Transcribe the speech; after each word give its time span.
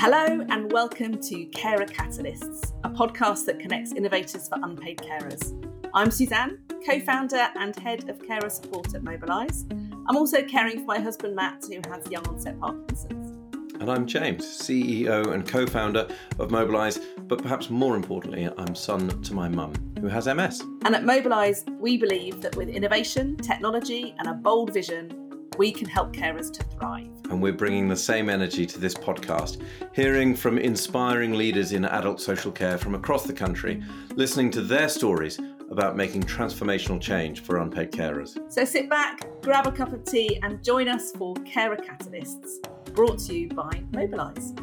Hello, 0.00 0.46
and 0.48 0.70
welcome 0.70 1.20
to 1.22 1.44
Carer 1.46 1.84
Catalysts, 1.84 2.72
a 2.84 2.88
podcast 2.88 3.46
that 3.46 3.58
connects 3.58 3.90
innovators 3.90 4.48
for 4.48 4.56
unpaid 4.62 4.98
carers. 4.98 5.52
I'm 5.92 6.12
Suzanne, 6.12 6.60
co 6.86 7.00
founder 7.00 7.48
and 7.56 7.74
head 7.74 8.08
of 8.08 8.24
carer 8.24 8.48
support 8.48 8.94
at 8.94 9.02
Mobilise. 9.02 9.64
I'm 10.08 10.16
also 10.16 10.44
caring 10.44 10.78
for 10.78 10.84
my 10.84 11.00
husband 11.00 11.34
Matt, 11.34 11.64
who 11.68 11.80
has 11.90 12.08
young 12.12 12.24
onset 12.28 12.60
Parkinson's. 12.60 13.36
And 13.80 13.90
I'm 13.90 14.06
James, 14.06 14.44
CEO 14.44 15.32
and 15.32 15.44
co 15.44 15.66
founder 15.66 16.06
of 16.38 16.52
Mobilise, 16.52 17.00
but 17.26 17.42
perhaps 17.42 17.68
more 17.68 17.96
importantly, 17.96 18.48
I'm 18.56 18.76
son 18.76 19.20
to 19.22 19.34
my 19.34 19.48
mum, 19.48 19.72
who 20.00 20.06
has 20.06 20.28
MS. 20.28 20.62
And 20.84 20.94
at 20.94 21.02
Mobilise, 21.02 21.64
we 21.80 21.96
believe 21.96 22.40
that 22.42 22.54
with 22.54 22.68
innovation, 22.68 23.36
technology, 23.38 24.14
and 24.20 24.28
a 24.28 24.34
bold 24.34 24.72
vision, 24.72 25.27
we 25.58 25.72
can 25.72 25.88
help 25.88 26.12
carers 26.12 26.52
to 26.52 26.62
thrive. 26.62 27.10
And 27.30 27.42
we're 27.42 27.52
bringing 27.52 27.88
the 27.88 27.96
same 27.96 28.30
energy 28.30 28.64
to 28.64 28.78
this 28.78 28.94
podcast, 28.94 29.60
hearing 29.92 30.34
from 30.34 30.56
inspiring 30.56 31.34
leaders 31.34 31.72
in 31.72 31.84
adult 31.84 32.20
social 32.20 32.52
care 32.52 32.78
from 32.78 32.94
across 32.94 33.24
the 33.24 33.32
country, 33.32 33.82
listening 34.14 34.50
to 34.52 34.62
their 34.62 34.88
stories 34.88 35.38
about 35.70 35.96
making 35.96 36.22
transformational 36.22 37.00
change 37.00 37.40
for 37.40 37.58
unpaid 37.58 37.90
carers. 37.90 38.38
So 38.50 38.64
sit 38.64 38.88
back, 38.88 39.28
grab 39.42 39.66
a 39.66 39.72
cup 39.72 39.92
of 39.92 40.04
tea, 40.04 40.38
and 40.42 40.64
join 40.64 40.88
us 40.88 41.10
for 41.10 41.34
Carer 41.44 41.76
Catalysts, 41.76 42.62
brought 42.94 43.18
to 43.20 43.34
you 43.36 43.48
by 43.48 43.82
Mobilise. 43.90 44.54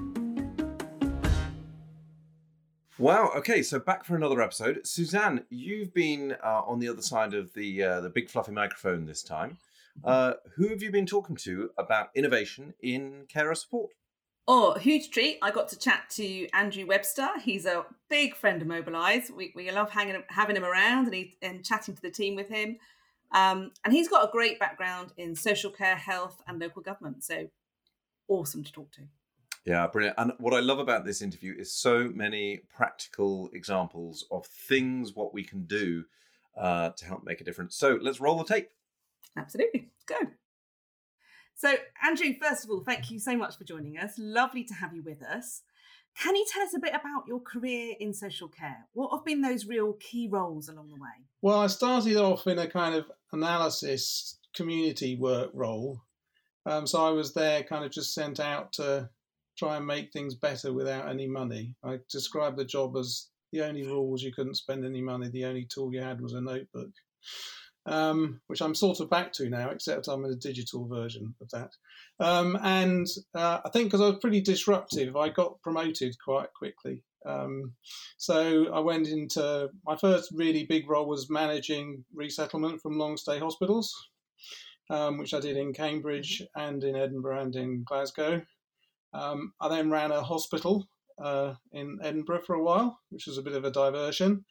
Wow. 2.98 3.31
Okay, 3.36 3.62
so 3.62 3.77
back 3.77 4.05
for 4.05 4.16
another 4.16 4.41
episode. 4.41 4.80
Suzanne, 4.88 5.44
you've 5.50 5.94
been 5.94 6.38
uh, 6.41 6.62
on 6.66 6.80
the 6.80 6.88
other 6.88 7.02
side 7.02 7.34
of 7.34 7.53
the 7.53 7.84
uh, 7.84 8.00
the 8.00 8.09
big 8.09 8.30
fluffy 8.30 8.53
microphone 8.53 9.05
this 9.05 9.22
time. 9.22 9.58
Uh, 10.04 10.34
who 10.55 10.67
have 10.70 10.81
you 10.81 10.91
been 10.91 11.05
talking 11.05 11.35
to 11.35 11.72
about 11.77 12.09
innovation 12.16 12.73
in 12.81 13.26
carer 13.27 13.55
support? 13.55 13.91
Oh, 14.48 14.77
huge 14.77 15.09
treat. 15.09 15.40
I 15.41 15.49
got 15.49 15.70
to 15.70 15.80
chat 15.80 16.09
to 16.12 16.48
Andrew 16.49 16.86
Webster. 16.86 17.28
He's 17.42 17.66
a 17.66 17.86
big 18.09 18.36
friend 18.36 18.61
of 18.61 18.67
Mobilise. 18.67 19.31
We, 19.31 19.52
we 19.55 19.72
love 19.72 19.89
hanging, 19.89 20.22
having 20.30 20.55
him 20.55 20.64
around 20.64 21.05
and, 21.05 21.16
he, 21.16 21.36
and 21.42 21.66
chatting 21.66 21.95
to 21.95 22.02
the 22.02 22.11
team 22.11 22.36
with 22.36 22.50
him. 22.50 22.78
Um, 23.31 23.72
and 23.83 23.92
he's 23.92 24.08
got 24.08 24.28
a 24.28 24.31
great 24.31 24.59
background 24.59 25.14
in 25.17 25.36
social 25.36 25.72
care, 25.72 25.95
health, 25.95 26.44
and 26.48 26.59
local 26.59 26.83
government. 26.83 27.23
So 27.23 27.48
awesome 28.27 28.64
to 28.64 28.72
talk 28.72 28.92
to. 28.94 29.02
Yeah, 29.66 29.88
brilliant. 29.88 30.20
And 30.20 30.33
what 30.38 30.53
I 30.53 30.59
love 30.59 30.77
about 30.77 31.05
this 31.05 31.23
interview 31.23 31.55
is 31.58 31.73
so 31.73 32.11
many 32.14 32.61
practical 32.70 33.50
examples 33.52 34.25
of 34.30 34.45
things 34.45 35.16
what 35.16 35.33
we 35.33 35.44
can 35.44 35.66
do 35.66 36.05
uh, 36.55 36.92
to 36.92 37.05
help 37.05 37.23
make 37.23 37.42
a 37.42 37.44
difference. 37.44 37.75
So 37.75 37.98
let's 38.00 38.20
roll 38.20 38.38
the 38.38 38.44
tape. 38.44 38.70
Absolutely. 39.38 39.89
Go. 40.05 40.16
So, 41.55 41.73
Andrew, 42.05 42.33
first 42.41 42.66
of 42.66 42.69
all, 42.69 42.83
thank 42.86 43.09
you 43.09 43.19
so 43.19 43.38
much 43.38 43.58
for 43.58 43.64
joining 43.64 43.97
us. 43.97 44.14
Lovely 44.17 44.64
to 44.66 44.73
have 44.73 44.94
you 44.94 45.02
with 45.03 45.23
us. 45.23 45.61
Can 46.22 46.36
you 46.36 46.45
tell 46.52 46.64
us 46.64 46.73
a 46.75 46.80
bit 46.80 46.94
about 46.94 47.27
your 47.27 47.39
career 47.39 47.95
in 48.00 48.14
social 48.14 48.47
care? 48.47 48.88
What 48.94 49.11
have 49.16 49.25
been 49.25 49.42
those 49.42 49.66
real 49.66 49.94
key 49.94 50.30
roles 50.31 50.69
along 50.69 50.89
the 50.89 50.95
way? 50.95 51.25
Well, 51.42 51.59
I 51.59 51.67
started 51.67 52.16
off 52.17 52.47
in 52.47 52.59
a 52.59 52.67
kind 52.67 52.95
of 52.95 53.05
analysis 53.31 54.38
community 54.55 55.17
work 55.17 55.52
role. 55.53 56.02
Um, 56.66 56.88
so 56.88 57.05
I 57.05 57.11
was 57.11 57.33
there 57.33 57.64
kind 57.64 57.83
of 57.83 57.92
just 57.92 58.14
sent 58.14 58.39
out 58.39 58.73
to 58.73 59.09
try 59.58 59.77
and 59.77 59.86
make 59.86 60.11
things 60.11 60.36
better 60.36 60.73
without 60.73 61.09
any 61.09 61.27
money. 61.27 61.75
I 61.83 61.99
described 62.09 62.58
the 62.58 62.66
job 62.66 62.95
as 62.97 63.27
the 63.52 63.61
only 63.61 63.86
rule 63.86 64.09
was 64.09 64.23
you 64.23 64.33
couldn't 64.33 64.55
spend 64.55 64.86
any 64.86 65.02
money, 65.02 65.30
the 65.30 65.45
only 65.45 65.66
tool 65.66 65.94
you 65.94 66.02
had 66.02 66.22
was 66.22 66.33
a 66.33 66.42
notebook 66.42 66.92
um, 67.86 68.41
which 68.47 68.61
I'm 68.61 68.75
sort 68.75 69.00
of 69.00 69.09
back 69.09 69.31
to 69.33 69.50
now, 69.50 69.69
except 69.69 70.08
I'm 70.08 70.25
in 70.25 70.31
a 70.31 70.36
digital 70.36 70.88
version 70.88 71.36
of 71.41 71.50
that. 71.52 71.72
Um, 72.19 72.58
and 72.61 73.08
uh, 73.33 73.59
I 73.64 73.69
think 73.69 73.88
because 73.88 74.02
I 74.02 74.09
was 74.09 74.19
pretty 74.19 74.42
disruptive, 74.42 75.16
I 75.16 75.30
got 75.30 75.61
promoted 75.61 76.16
quite 76.23 76.53
quickly. 76.53 77.03
Um, 77.25 77.73
so 78.17 78.72
I 78.72 78.80
went 78.80 79.08
into 79.08 79.69
my 79.86 79.95
first 79.95 80.31
really 80.33 80.66
big 80.66 80.89
role 80.89 81.08
was 81.08 81.30
managing 81.30 82.05
resettlement 82.14 82.82
from 82.82 82.99
long 82.99 83.17
stay 83.17 83.39
hospitals, 83.39 83.93
um, 84.89 85.17
which 85.17 85.33
I 85.33 85.39
did 85.39 85.58
in 85.58 85.73
Cambridge 85.73 86.43
and 86.55 86.83
in 86.83 86.95
Edinburgh 86.95 87.42
and 87.42 87.55
in 87.55 87.83
Glasgow. 87.83 88.43
Um, 89.14 89.54
I 89.61 89.70
then 89.70 89.89
ran 89.89 90.11
a 90.11 90.21
hospital 90.21 90.87
uh, 91.23 91.54
in 91.71 91.98
Edinburgh 92.04 92.42
for 92.45 92.55
a 92.55 92.64
while, 92.64 92.99
which 93.10 93.27
was 93.27 93.37
a 93.37 93.42
bit 93.42 93.54
of 93.54 93.64
a 93.64 93.71
diversion. 93.71 94.45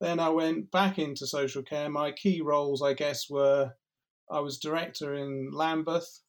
Then 0.00 0.18
I 0.18 0.30
went 0.30 0.70
back 0.70 0.98
into 0.98 1.26
social 1.26 1.62
care. 1.62 1.90
My 1.90 2.10
key 2.12 2.40
roles, 2.40 2.82
I 2.82 2.94
guess, 2.94 3.28
were 3.28 3.72
I 4.30 4.40
was 4.40 4.58
director 4.58 5.14
in 5.14 5.50
Lambeth. 5.52 6.20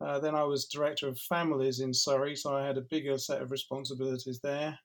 Uh, 0.00 0.18
then 0.18 0.34
I 0.34 0.44
was 0.44 0.66
director 0.66 1.08
of 1.08 1.18
families 1.18 1.80
in 1.80 1.94
Surrey, 1.94 2.36
so 2.36 2.54
I 2.54 2.66
had 2.66 2.78
a 2.78 2.82
bigger 2.82 3.18
set 3.18 3.42
of 3.42 3.50
responsibilities 3.50 4.40
there. 4.42 4.78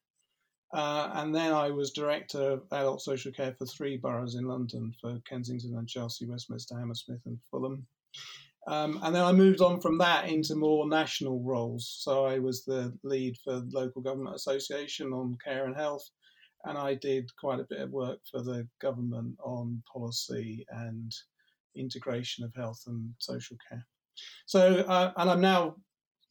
Uh, 0.72 1.10
and 1.14 1.34
then 1.34 1.52
I 1.52 1.70
was 1.70 1.92
director 1.92 2.52
of 2.52 2.62
adult 2.72 3.00
social 3.00 3.30
care 3.30 3.54
for 3.56 3.66
three 3.66 3.96
boroughs 3.96 4.34
in 4.34 4.48
London 4.48 4.92
for 5.00 5.20
Kensington 5.28 5.76
and 5.76 5.88
Chelsea, 5.88 6.26
Westminster, 6.26 6.76
Hammersmith, 6.76 7.20
and 7.26 7.38
Fulham. 7.50 7.86
Um, 8.66 8.98
and 9.02 9.14
then 9.14 9.22
I 9.22 9.30
moved 9.30 9.60
on 9.60 9.80
from 9.80 9.98
that 9.98 10.28
into 10.28 10.56
more 10.56 10.88
national 10.88 11.42
roles. 11.42 11.96
So 12.00 12.24
I 12.24 12.38
was 12.38 12.64
the 12.64 12.96
lead 13.04 13.36
for 13.44 13.62
Local 13.70 14.02
Government 14.02 14.34
Association 14.34 15.12
on 15.12 15.36
care 15.44 15.66
and 15.66 15.76
health 15.76 16.08
and 16.64 16.78
I 16.78 16.94
did 16.94 17.30
quite 17.36 17.60
a 17.60 17.66
bit 17.68 17.80
of 17.80 17.90
work 17.90 18.20
for 18.30 18.42
the 18.42 18.66
government 18.80 19.36
on 19.42 19.82
policy 19.90 20.66
and 20.70 21.12
integration 21.76 22.44
of 22.44 22.54
health 22.54 22.82
and 22.86 23.10
social 23.18 23.56
care. 23.68 23.86
So, 24.46 24.78
uh, 24.80 25.12
and 25.16 25.30
I'm 25.30 25.40
now 25.40 25.76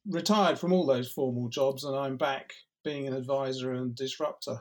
retired 0.08 0.58
from 0.60 0.74
all 0.74 0.86
those 0.86 1.12
formal 1.12 1.50
jobs, 1.50 1.84
and 1.84 1.96
I'm 1.96 2.18
back 2.18 2.54
being 2.84 3.08
an 3.08 3.14
advisor 3.14 3.74
and 3.74 3.96
disruptor, 3.96 4.60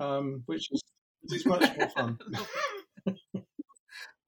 um, 0.00 0.42
which 0.46 0.70
is, 0.72 0.82
is 1.30 1.46
much 1.46 1.76
more 1.76 1.88
fun. 1.90 2.18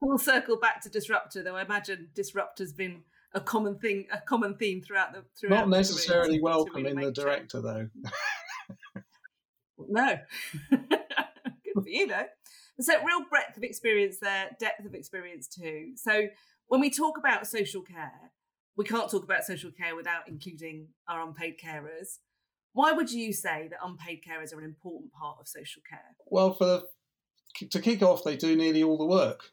Full 0.00 0.18
circle 0.18 0.58
back 0.58 0.80
to 0.82 0.88
disruptor, 0.88 1.42
though 1.42 1.56
I 1.56 1.62
imagine 1.62 2.08
disruptor's 2.14 2.72
been 2.72 3.02
a 3.34 3.40
common 3.40 3.78
thing, 3.78 4.06
a 4.12 4.20
common 4.20 4.54
theme 4.54 4.80
throughout 4.80 5.12
the 5.12 5.24
throughout. 5.38 5.68
Not 5.68 5.68
necessarily 5.70 6.40
welcome 6.40 6.86
in 6.86 7.00
the 7.00 7.10
director, 7.10 7.60
though. 7.60 7.88
No. 9.88 10.18
Good 10.70 11.82
for 11.82 11.88
you, 11.88 12.06
though. 12.08 12.26
So, 12.80 12.94
real 13.04 13.24
breadth 13.28 13.56
of 13.56 13.62
experience 13.62 14.18
there, 14.20 14.50
depth 14.58 14.84
of 14.84 14.94
experience 14.94 15.48
too. 15.48 15.92
So, 15.96 16.28
when 16.68 16.80
we 16.80 16.90
talk 16.90 17.18
about 17.18 17.46
social 17.46 17.82
care, 17.82 18.32
we 18.76 18.84
can't 18.84 19.10
talk 19.10 19.24
about 19.24 19.44
social 19.44 19.70
care 19.70 19.96
without 19.96 20.28
including 20.28 20.88
our 21.08 21.26
unpaid 21.26 21.56
carers. 21.62 22.18
Why 22.72 22.92
would 22.92 23.10
you 23.10 23.32
say 23.32 23.68
that 23.70 23.78
unpaid 23.84 24.20
carers 24.28 24.54
are 24.54 24.58
an 24.58 24.64
important 24.64 25.12
part 25.12 25.38
of 25.40 25.48
social 25.48 25.82
care? 25.88 26.14
Well, 26.26 26.54
for 26.54 26.64
the, 26.64 27.66
to 27.70 27.80
kick 27.80 28.02
off, 28.02 28.22
they 28.22 28.36
do 28.36 28.54
nearly 28.54 28.82
all 28.82 28.98
the 28.98 29.06
work. 29.06 29.50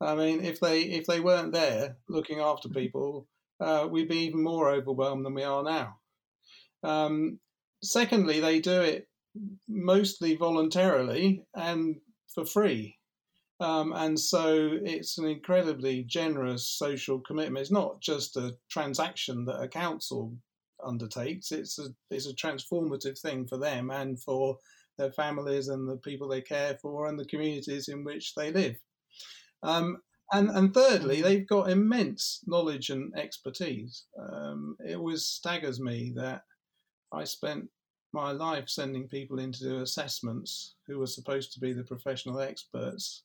I 0.00 0.14
mean, 0.14 0.44
if 0.44 0.60
they 0.60 0.82
if 0.82 1.06
they 1.06 1.20
weren't 1.20 1.52
there 1.52 1.96
looking 2.08 2.40
after 2.40 2.68
people, 2.68 3.26
uh, 3.60 3.88
we'd 3.90 4.08
be 4.08 4.20
even 4.20 4.42
more 4.42 4.70
overwhelmed 4.70 5.24
than 5.24 5.34
we 5.34 5.42
are 5.42 5.62
now. 5.62 5.96
Um, 6.82 7.38
secondly, 7.82 8.40
they 8.40 8.60
do 8.60 8.80
it 8.82 9.08
mostly 9.68 10.36
voluntarily 10.36 11.44
and 11.54 11.96
for 12.34 12.44
free. 12.44 12.98
Um, 13.58 13.92
and 13.94 14.18
so 14.18 14.78
it's 14.82 15.16
an 15.18 15.26
incredibly 15.26 16.02
generous 16.04 16.68
social 16.68 17.20
commitment. 17.20 17.62
It's 17.62 17.70
not 17.70 18.00
just 18.00 18.36
a 18.36 18.54
transaction 18.70 19.44
that 19.46 19.62
a 19.62 19.68
council 19.68 20.36
undertakes. 20.84 21.52
It's 21.52 21.78
a 21.78 21.88
it's 22.10 22.28
a 22.28 22.34
transformative 22.34 23.18
thing 23.18 23.46
for 23.46 23.56
them 23.56 23.90
and 23.90 24.20
for 24.22 24.58
their 24.98 25.12
families 25.12 25.68
and 25.68 25.88
the 25.88 25.96
people 25.96 26.28
they 26.28 26.42
care 26.42 26.78
for 26.80 27.06
and 27.06 27.18
the 27.18 27.24
communities 27.24 27.88
in 27.88 28.04
which 28.04 28.34
they 28.34 28.52
live. 28.52 28.76
Um, 29.62 29.98
and 30.32 30.50
and 30.50 30.74
thirdly, 30.74 31.22
they've 31.22 31.46
got 31.46 31.70
immense 31.70 32.42
knowledge 32.46 32.90
and 32.90 33.16
expertise. 33.16 34.04
Um, 34.18 34.76
it 34.86 34.96
always 34.96 35.24
staggers 35.24 35.80
me 35.80 36.12
that 36.16 36.42
I 37.12 37.24
spent 37.24 37.68
my 38.16 38.32
life 38.32 38.68
sending 38.68 39.06
people 39.06 39.38
in 39.38 39.52
to 39.52 39.62
do 39.62 39.82
assessments 39.82 40.74
who 40.86 40.98
were 40.98 41.06
supposed 41.06 41.52
to 41.52 41.60
be 41.60 41.74
the 41.74 41.84
professional 41.84 42.40
experts, 42.40 43.22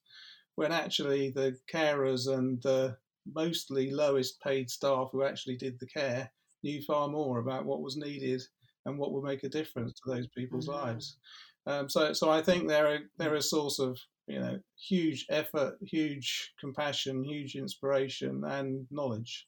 when 0.55 0.73
actually 0.73 1.31
the 1.31 1.57
carers 1.73 2.27
and 2.27 2.61
the 2.61 2.97
mostly 3.33 3.89
lowest 3.89 4.41
paid 4.41 4.69
staff 4.69 5.07
who 5.11 5.23
actually 5.23 5.55
did 5.55 5.79
the 5.79 5.87
care 5.87 6.29
knew 6.61 6.81
far 6.81 7.07
more 7.07 7.39
about 7.39 7.65
what 7.65 7.81
was 7.81 7.95
needed 7.95 8.41
and 8.85 8.99
what 8.99 9.13
would 9.13 9.23
make 9.23 9.45
a 9.45 9.49
difference 9.49 9.93
to 9.93 10.13
those 10.13 10.27
people's 10.27 10.67
mm-hmm. 10.67 10.85
lives. 10.85 11.17
Um, 11.65 11.87
so, 11.87 12.11
so 12.11 12.29
I 12.29 12.41
think 12.41 12.67
they're 12.67 12.95
a, 12.95 12.99
they're 13.17 13.35
a 13.35 13.41
source 13.41 13.79
of 13.79 13.97
you 14.27 14.39
know 14.39 14.59
huge 14.77 15.25
effort, 15.29 15.77
huge 15.81 16.53
compassion, 16.59 17.23
huge 17.23 17.55
inspiration, 17.55 18.43
and 18.43 18.87
knowledge. 18.91 19.47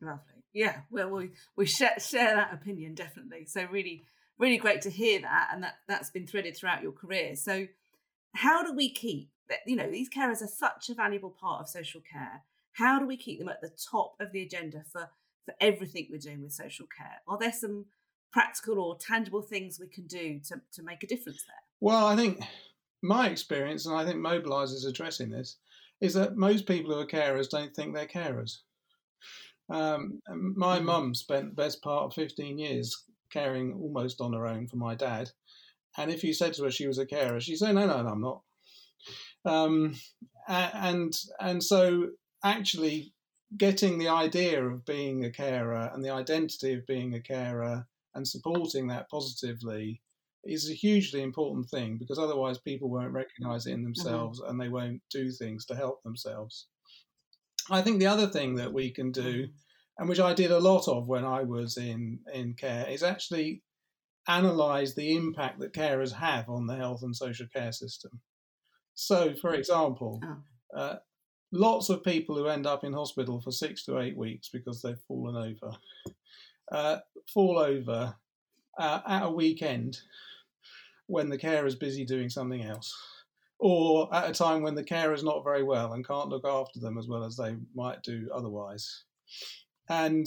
Lovely, 0.00 0.42
yeah. 0.52 0.80
Well, 0.90 1.10
we 1.10 1.30
we 1.56 1.64
share, 1.66 1.98
share 1.98 2.34
that 2.34 2.52
opinion 2.52 2.94
definitely. 2.94 3.46
So 3.46 3.66
really 3.70 4.04
really 4.38 4.58
great 4.58 4.82
to 4.82 4.90
hear 4.90 5.20
that 5.20 5.50
and 5.52 5.62
that 5.62 5.76
that's 5.88 6.10
been 6.10 6.26
threaded 6.26 6.56
throughout 6.56 6.82
your 6.82 6.92
career 6.92 7.36
so 7.36 7.66
how 8.34 8.62
do 8.62 8.72
we 8.74 8.90
keep 8.90 9.30
that 9.48 9.60
you 9.66 9.76
know 9.76 9.90
these 9.90 10.10
carers 10.10 10.42
are 10.42 10.48
such 10.48 10.90
a 10.90 10.94
valuable 10.94 11.30
part 11.30 11.60
of 11.60 11.68
social 11.68 12.00
care 12.00 12.42
how 12.72 12.98
do 12.98 13.06
we 13.06 13.16
keep 13.16 13.38
them 13.38 13.48
at 13.48 13.60
the 13.60 13.70
top 13.90 14.14
of 14.20 14.32
the 14.32 14.42
agenda 14.42 14.84
for 14.90 15.10
for 15.44 15.54
everything 15.60 16.08
we're 16.10 16.18
doing 16.18 16.42
with 16.42 16.52
social 16.52 16.86
care 16.86 17.20
are 17.28 17.38
there 17.38 17.52
some 17.52 17.86
practical 18.34 18.80
or 18.80 18.98
tangible 18.98 19.40
things 19.42 19.78
we 19.78 19.86
can 19.86 20.08
do 20.08 20.40
to, 20.40 20.60
to 20.72 20.82
make 20.82 21.04
a 21.04 21.06
difference 21.06 21.44
there? 21.44 21.54
Well, 21.78 22.04
I 22.04 22.16
think 22.16 22.40
my 23.00 23.28
experience, 23.28 23.86
and 23.86 23.94
I 23.94 24.04
think 24.04 24.16
Mobilise 24.16 24.72
is 24.72 24.84
addressing 24.84 25.30
this, 25.30 25.58
is 26.00 26.14
that 26.14 26.36
most 26.36 26.66
people 26.66 26.92
who 26.92 26.98
are 26.98 27.06
carers 27.06 27.48
don't 27.48 27.72
think 27.72 27.94
they're 27.94 28.08
carers. 28.08 28.58
Um, 29.68 30.20
my 30.28 30.80
Mhm. 30.80 30.84
mum 30.84 31.14
spent 31.14 31.50
the 31.50 31.54
best 31.62 31.80
part 31.80 32.04
of 32.04 32.14
15 32.14 32.58
years 32.58 33.04
caring 33.34 33.74
almost 33.74 34.20
on 34.20 34.32
her 34.32 34.46
own 34.46 34.68
for 34.68 34.76
my 34.76 34.94
dad. 34.94 35.30
And 35.98 36.10
if 36.10 36.24
you 36.24 36.32
said 36.32 36.54
to 36.54 36.64
her 36.64 36.70
she 36.70 36.86
was 36.86 36.98
a 36.98 37.06
carer, 37.06 37.40
she'd 37.40 37.58
say, 37.58 37.72
no, 37.72 37.86
no, 37.86 38.02
no, 38.02 38.08
I'm 38.08 38.20
not. 38.20 38.42
Um, 39.44 39.96
and, 40.48 41.14
and 41.40 41.62
so 41.62 42.10
actually 42.42 43.12
getting 43.56 43.98
the 43.98 44.08
idea 44.08 44.64
of 44.64 44.84
being 44.86 45.24
a 45.24 45.30
carer 45.30 45.90
and 45.92 46.04
the 46.04 46.10
identity 46.10 46.74
of 46.74 46.86
being 46.86 47.14
a 47.14 47.20
carer 47.20 47.86
and 48.14 48.26
supporting 48.26 48.86
that 48.88 49.10
positively 49.10 50.00
is 50.44 50.70
a 50.70 50.74
hugely 50.74 51.22
important 51.22 51.68
thing 51.68 51.96
because 51.98 52.18
otherwise 52.18 52.58
people 52.58 52.90
won't 52.90 53.12
recognize 53.12 53.66
it 53.66 53.72
in 53.72 53.82
themselves 53.82 54.40
and 54.40 54.60
they 54.60 54.68
won't 54.68 55.00
do 55.10 55.30
things 55.30 55.64
to 55.66 55.74
help 55.74 56.02
themselves. 56.02 56.66
I 57.70 57.80
think 57.80 57.98
the 57.98 58.06
other 58.06 58.26
thing 58.26 58.56
that 58.56 58.72
we 58.72 58.90
can 58.90 59.10
do, 59.10 59.48
and 59.98 60.08
which 60.08 60.20
I 60.20 60.34
did 60.34 60.50
a 60.50 60.58
lot 60.58 60.88
of 60.88 61.06
when 61.06 61.24
I 61.24 61.42
was 61.42 61.76
in, 61.76 62.18
in 62.32 62.54
care, 62.54 62.86
is 62.88 63.02
actually 63.02 63.62
analyze 64.28 64.94
the 64.94 65.14
impact 65.14 65.60
that 65.60 65.72
carers 65.74 66.12
have 66.12 66.48
on 66.48 66.66
the 66.66 66.76
health 66.76 67.02
and 67.02 67.14
social 67.14 67.46
care 67.54 67.72
system. 67.72 68.20
So, 68.94 69.34
for 69.34 69.54
example, 69.54 70.20
Oh. 70.24 70.78
uh, 70.78 70.96
lots 71.52 71.88
of 71.90 72.02
people 72.02 72.36
who 72.36 72.46
end 72.46 72.66
up 72.66 72.84
in 72.84 72.92
hospital 72.92 73.40
for 73.40 73.50
six 73.52 73.84
to 73.84 73.98
eight 73.98 74.16
weeks 74.16 74.48
because 74.48 74.80
they've 74.82 74.98
fallen 75.06 75.36
over 75.36 75.76
uh, 76.72 76.98
fall 77.32 77.58
over 77.58 78.14
uh, 78.78 79.00
at 79.06 79.22
a 79.24 79.30
weekend 79.30 80.00
when 81.06 81.28
the 81.28 81.36
carer 81.38 81.66
is 81.66 81.74
busy 81.74 82.04
doing 82.04 82.30
something 82.30 82.62
else, 82.62 82.92
or 83.58 84.12
at 84.14 84.30
a 84.30 84.32
time 84.32 84.62
when 84.62 84.74
the 84.74 84.82
carer 84.82 85.12
is 85.12 85.22
not 85.22 85.44
very 85.44 85.62
well 85.62 85.92
and 85.92 86.06
can't 86.08 86.30
look 86.30 86.46
after 86.46 86.80
them 86.80 86.96
as 86.96 87.06
well 87.06 87.22
as 87.22 87.36
they 87.36 87.54
might 87.74 88.02
do 88.02 88.28
otherwise. 88.34 89.04
And 89.88 90.26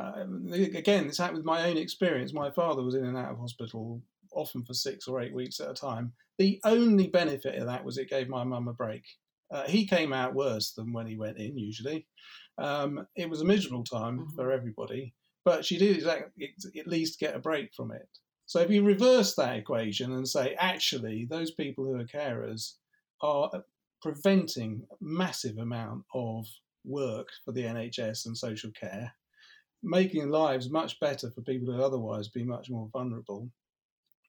uh, 0.00 0.24
again, 0.52 1.06
this 1.06 1.18
happened 1.18 1.38
with 1.38 1.46
my 1.46 1.68
own 1.68 1.76
experience. 1.76 2.32
My 2.32 2.50
father 2.50 2.82
was 2.82 2.94
in 2.94 3.04
and 3.04 3.16
out 3.16 3.32
of 3.32 3.38
hospital 3.38 4.02
often 4.32 4.64
for 4.64 4.74
six 4.74 5.08
or 5.08 5.20
eight 5.20 5.34
weeks 5.34 5.60
at 5.60 5.70
a 5.70 5.74
time. 5.74 6.12
The 6.38 6.60
only 6.64 7.08
benefit 7.08 7.56
of 7.56 7.66
that 7.66 7.84
was 7.84 7.98
it 7.98 8.10
gave 8.10 8.28
my 8.28 8.44
mum 8.44 8.68
a 8.68 8.72
break. 8.72 9.02
Uh, 9.50 9.66
he 9.66 9.86
came 9.86 10.12
out 10.12 10.34
worse 10.34 10.72
than 10.72 10.92
when 10.92 11.06
he 11.06 11.16
went 11.16 11.38
in, 11.38 11.56
usually. 11.58 12.06
Um, 12.58 13.06
it 13.16 13.28
was 13.28 13.40
a 13.40 13.46
miserable 13.46 13.84
time 13.84 14.18
Mhm. 14.20 14.34
for 14.34 14.52
everybody, 14.52 15.14
but 15.44 15.64
she 15.64 15.78
did 15.78 15.96
exactly, 15.96 16.54
at 16.78 16.86
least 16.86 17.18
get 17.18 17.34
a 17.34 17.38
break 17.40 17.74
from 17.74 17.90
it. 17.90 18.08
So 18.46 18.60
if 18.60 18.70
you 18.70 18.82
reverse 18.84 19.34
that 19.36 19.56
equation 19.56 20.12
and 20.12 20.28
say, 20.28 20.54
actually, 20.54 21.24
those 21.24 21.50
people 21.52 21.84
who 21.84 21.98
are 21.98 22.04
carers 22.04 22.74
are 23.20 23.64
preventing 24.02 24.86
a 24.90 24.96
massive 25.00 25.58
amount 25.58 26.04
of 26.14 26.46
work 26.88 27.28
for 27.44 27.52
the 27.52 27.62
NHS 27.64 28.26
and 28.26 28.36
social 28.36 28.70
care, 28.72 29.12
making 29.82 30.30
lives 30.30 30.70
much 30.70 30.98
better 31.00 31.30
for 31.30 31.42
people 31.42 31.72
who 31.72 31.82
otherwise 31.82 32.28
be 32.28 32.44
much 32.44 32.68
more 32.70 32.88
vulnerable, 32.92 33.50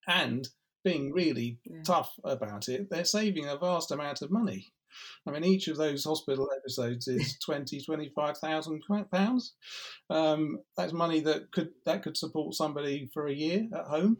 and 0.08 0.48
being 0.84 1.12
really 1.12 1.60
Yeah. 1.66 1.82
tough 1.84 2.14
about 2.24 2.70
it, 2.70 2.90
they're 2.90 3.06
saving 3.06 3.46
a 3.48 3.58
vast 3.58 3.92
amount 3.92 4.22
of 4.22 4.32
money. 4.32 4.74
I 5.28 5.32
mean, 5.32 5.44
each 5.44 5.68
of 5.68 5.78
those 5.78 6.04
hospital 6.04 6.50
episodes 6.56 7.08
is 7.08 7.38
20, 7.46 7.82
25,000 7.82 8.84
pounds. 9.12 9.54
Um, 10.10 10.60
that's 10.78 10.94
money 10.94 11.20
that 11.22 11.52
could 11.52 11.70
that 11.86 12.04
could 12.04 12.18
support 12.18 12.56
somebody 12.56 13.10
for 13.14 13.28
a 13.28 13.34
year 13.34 13.68
at 13.74 13.86
home, 13.86 14.18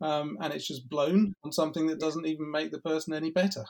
um, 0.00 0.36
and 0.40 0.52
it's 0.52 0.66
just 0.66 0.88
blown 0.88 1.34
on 1.44 1.52
something 1.52 1.86
that 1.86 2.00
doesn't 2.00 2.26
even 2.26 2.50
make 2.50 2.70
the 2.70 2.80
person 2.80 3.14
any 3.14 3.30
better. 3.30 3.64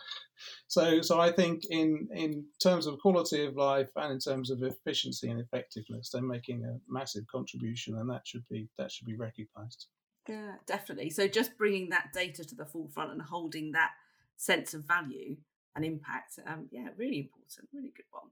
So, 0.66 1.00
so 1.02 1.20
I 1.20 1.30
think 1.32 1.62
in 1.70 2.08
in 2.12 2.46
terms 2.62 2.86
of 2.86 2.98
quality 2.98 3.44
of 3.44 3.56
life 3.56 3.90
and 3.96 4.12
in 4.12 4.18
terms 4.18 4.50
of 4.50 4.62
efficiency 4.62 5.28
and 5.28 5.40
effectiveness, 5.40 6.10
they're 6.10 6.22
making 6.22 6.64
a 6.64 6.78
massive 6.88 7.26
contribution, 7.26 7.96
and 7.98 8.10
that 8.10 8.26
should 8.26 8.48
be 8.48 8.68
that 8.78 8.90
should 8.90 9.06
be 9.06 9.16
recognised. 9.16 9.86
Yeah, 10.28 10.54
definitely. 10.66 11.10
So 11.10 11.28
just 11.28 11.58
bringing 11.58 11.90
that 11.90 12.12
data 12.14 12.44
to 12.44 12.54
the 12.54 12.64
forefront 12.64 13.12
and 13.12 13.20
holding 13.20 13.72
that 13.72 13.90
sense 14.36 14.74
of 14.74 14.84
value 14.84 15.36
and 15.76 15.84
impact, 15.84 16.38
um, 16.46 16.68
yeah, 16.70 16.88
really 16.96 17.18
important, 17.18 17.68
really 17.72 17.92
good 17.96 18.06
one. 18.10 18.30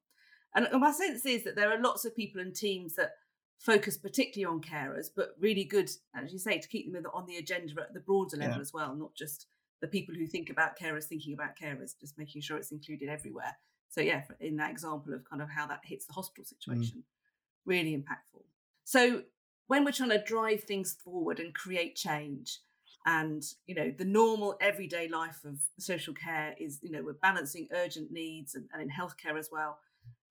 And 0.55 0.81
my 0.81 0.93
sense 0.93 1.25
is 1.27 1.45
that 1.45 1.57
there 1.57 1.73
are 1.73 1.81
lots 1.81 2.05
of 2.05 2.15
people 2.15 2.41
and 2.41 2.55
teams 2.55 2.95
that 2.97 3.13
focus 3.59 3.97
particularly 3.97 4.53
on 4.53 4.61
carers, 4.61 5.07
but 5.15 5.31
really 5.39 5.65
good, 5.65 5.91
as 6.15 6.33
you 6.33 6.39
say, 6.39 6.59
to 6.59 6.69
keep 6.69 6.93
them 6.93 7.05
on 7.15 7.27
the 7.27 7.37
agenda 7.37 7.73
at 7.81 7.95
the 7.95 8.01
broader 8.01 8.37
level 8.37 8.57
Yeah. 8.57 8.61
as 8.61 8.73
well, 8.73 8.95
not 8.95 9.15
just 9.15 9.47
the 9.81 9.89
people 9.89 10.15
who 10.15 10.27
think 10.27 10.51
about 10.51 10.79
carers 10.79 11.05
thinking 11.05 11.33
about 11.33 11.57
carers, 11.57 11.99
just 11.99 12.19
making 12.19 12.43
sure 12.43 12.57
it's 12.57 12.73
included 12.73 13.09
everywhere. 13.09 13.57
So 13.89 14.01
yeah, 14.01 14.25
in 14.41 14.57
that 14.57 14.71
example 14.71 15.15
of 15.15 15.25
kind 15.25 15.43
of 15.43 15.49
how 15.51 15.67
that 15.67 15.81
hits 15.85 16.07
the 16.07 16.13
hospital 16.13 16.45
situation, 16.45 17.05
really 17.65 17.97
impactful. 17.97 18.43
So 18.85 19.23
when 19.69 19.85
we're 19.85 19.93
trying 19.93 20.11
to 20.11 20.23
drive 20.23 20.65
things 20.65 20.93
forward 21.05 21.39
and 21.41 21.55
create 21.55 21.95
change 21.97 22.61
and 23.07 23.43
you 23.67 23.75
know 23.75 23.93
the 23.97 24.05
normal 24.05 24.57
everyday 24.61 25.09
life 25.09 25.45
of 25.45 25.59
social 25.79 26.15
care 26.15 26.55
is 26.59 26.79
you 26.83 26.91
know 26.91 27.03
we're 27.03 27.13
balancing 27.15 27.69
urgent 27.75 28.13
needs 28.13 28.55
and, 28.55 28.69
and 28.73 28.83
in 28.83 28.89
healthcare 28.89 29.39
as 29.39 29.49
well 29.51 29.79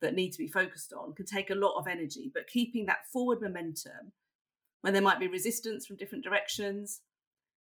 that 0.02 0.16
need 0.16 0.32
to 0.32 0.38
be 0.38 0.48
focused 0.48 0.94
on 0.94 1.14
can 1.14 1.26
take 1.26 1.50
a 1.50 1.56
lot 1.56 1.78
of 1.78 1.88
energy 1.88 2.32
but 2.34 2.48
keeping 2.48 2.86
that 2.86 3.06
forward 3.12 3.42
momentum 3.42 4.12
when 4.82 4.94
there 4.94 5.02
might 5.02 5.20
be 5.20 5.28
resistance 5.28 5.86
from 5.86 5.96
different 5.98 6.24
directions 6.24 7.02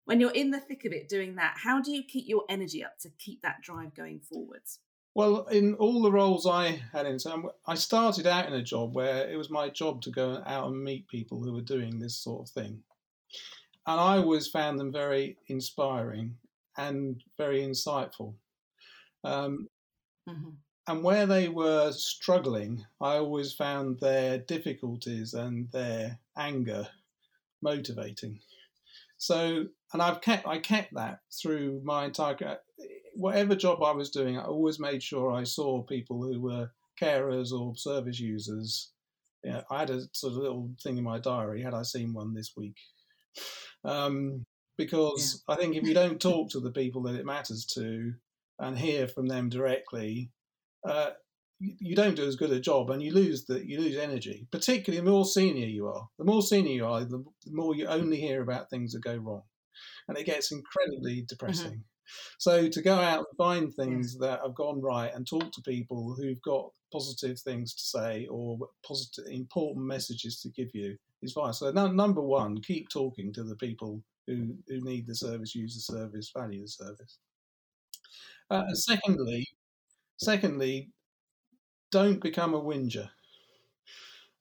when 0.06 0.20
you're 0.22 0.32
in 0.32 0.52
the 0.52 0.60
thick 0.60 0.86
of 0.86 0.92
it 0.92 1.10
doing 1.10 1.36
that 1.36 1.56
how 1.64 1.82
do 1.82 1.92
you 1.92 2.04
keep 2.04 2.28
your 2.28 2.44
energy 2.50 2.84
up 2.84 2.98
to 3.00 3.10
keep 3.18 3.42
that 3.42 3.62
drive 3.62 3.96
going 3.96 4.20
forwards 4.20 4.80
Well, 5.16 5.48
in 5.48 5.74
all 5.76 6.04
the 6.04 6.12
roles 6.12 6.46
I 6.46 6.80
had 6.94 7.08
in, 7.08 7.18
so 7.18 7.54
I 7.66 7.74
started 7.76 8.28
out 8.28 8.48
in 8.48 8.54
a 8.54 8.62
job 8.62 8.94
where 8.94 9.28
it 9.28 9.36
was 9.36 9.50
my 9.50 9.70
job 9.70 10.02
to 10.04 10.12
go 10.12 10.44
out 10.46 10.68
and 10.68 10.84
meet 10.84 11.08
people 11.08 11.42
who 11.42 11.54
were 11.54 11.62
doing 11.62 11.98
this 11.98 12.16
sort 12.16 12.48
of 12.48 12.54
thing. 12.54 12.84
And 13.88 14.00
I 14.00 14.18
always 14.18 14.48
found 14.48 14.80
them 14.80 14.92
very 14.92 15.38
inspiring 15.48 16.36
and 16.78 17.24
very 17.38 17.62
insightful. 17.62 18.36
Um, 19.24 19.70
and 20.88 21.04
where 21.04 21.26
they 21.26 21.50
were 21.50 21.92
struggling, 21.94 22.86
I 23.02 23.16
always 23.16 23.54
found 23.54 24.00
their 24.00 24.38
difficulties 24.38 25.34
and 25.34 25.72
their 25.72 26.20
anger 26.38 26.88
motivating. 27.62 28.40
So, 29.18 29.68
and 29.94 30.02
I've 30.02 30.22
kept 30.22 30.48
I 30.48 30.60
kept 30.60 30.94
that 30.94 31.22
through 31.32 31.82
my 31.84 32.06
entire 32.06 32.60
whatever 33.16 33.56
job 33.56 33.82
I 33.82 33.92
was 33.92 34.12
doing. 34.12 34.38
I 34.38 34.44
always 34.44 34.80
made 34.80 35.02
sure 35.02 35.32
I 35.32 35.44
saw 35.44 35.82
people 35.82 36.22
who 36.22 36.40
were 36.42 36.72
carers 37.02 37.52
or 37.52 37.76
service 37.76 38.20
users. 38.20 38.92
Yeah, 39.44 39.62
I 39.70 39.80
had 39.80 39.90
a 39.90 40.02
sort 40.12 40.34
of 40.34 40.40
little 40.40 40.70
thing 40.82 40.98
in 40.98 41.04
my 41.04 41.20
diary. 41.20 41.64
Had 41.64 41.74
I 41.74 41.84
seen 41.84 42.14
one 42.14 42.34
this 42.34 42.54
week? 42.56 42.76
Um, 43.84 44.46
because 44.78 45.44
I 45.48 45.56
think 45.56 45.76
if 45.76 45.84
you 45.84 45.94
don't 45.94 46.22
talk 46.22 46.52
to 46.52 46.60
the 46.60 46.72
people 46.72 47.02
that 47.04 47.16
it 47.16 47.26
matters 47.26 47.66
to 47.74 48.14
and 48.60 48.78
hear 48.78 49.08
from 49.08 49.28
them 49.28 49.50
directly, 49.50 50.32
uh, 50.88 51.12
you, 51.60 51.74
you 51.80 51.96
don't 51.96 52.16
do 52.16 52.28
as 52.28 52.36
good 52.36 52.52
a 52.52 52.60
job, 52.60 52.92
and 52.92 53.02
you 53.02 53.12
lose 53.14 53.46
the 53.46 53.68
you 53.68 53.80
lose 53.80 53.98
energy. 53.98 54.48
Particularly 54.52 55.04
the 55.04 55.12
more 55.12 55.26
senior 55.26 55.68
you 55.68 55.88
are, 55.88 56.08
the 56.20 56.26
more 56.26 56.42
senior 56.42 56.74
you 56.74 56.86
are, 56.86 57.04
the, 57.04 57.24
the 57.46 57.52
more 57.52 57.76
you 57.76 57.88
only 57.88 58.18
hear 58.20 58.42
about 58.42 58.70
things 58.70 58.94
that 58.94 59.04
go 59.04 59.16
wrong, 59.16 59.44
and 60.08 60.18
it 60.18 60.26
gets 60.26 60.52
incredibly 60.52 61.26
depressing. 61.28 61.84
So 62.38 62.68
to 62.68 62.82
go 62.82 62.96
out 62.96 63.20
and 63.20 63.38
find 63.38 63.74
things 63.74 64.18
that 64.20 64.42
have 64.44 64.56
gone 64.56 64.82
right 64.82 65.12
and 65.14 65.28
talk 65.28 65.52
to 65.52 65.62
people 65.62 66.16
who've 66.16 66.42
got 66.42 66.72
positive 66.92 67.40
things 67.40 67.74
to 67.74 67.84
say 67.84 68.28
or 68.28 68.58
positive 68.86 69.26
important 69.32 69.86
messages 69.86 70.42
to 70.42 70.50
give 70.50 70.70
you 70.74 70.98
is 71.22 71.34
fine. 71.34 71.54
So 71.54 71.72
number 71.72 72.22
one, 72.22 72.62
keep 72.62 72.90
talking 72.90 73.34
to 73.34 73.44
the 73.44 73.56
people 73.56 74.02
who, 74.26 74.56
who 74.68 74.82
need 74.82 75.08
the 75.08 75.16
service, 75.16 75.56
use 75.56 75.76
the 75.76 75.94
service, 75.94 76.32
value 76.36 76.62
the 76.62 76.68
service. 76.68 77.18
Uh, 78.50 78.74
secondly, 78.74 79.48
secondly, 80.18 80.92
don't 81.92 82.22
become 82.22 82.54
a 82.54 82.60
whinger. 82.60 83.10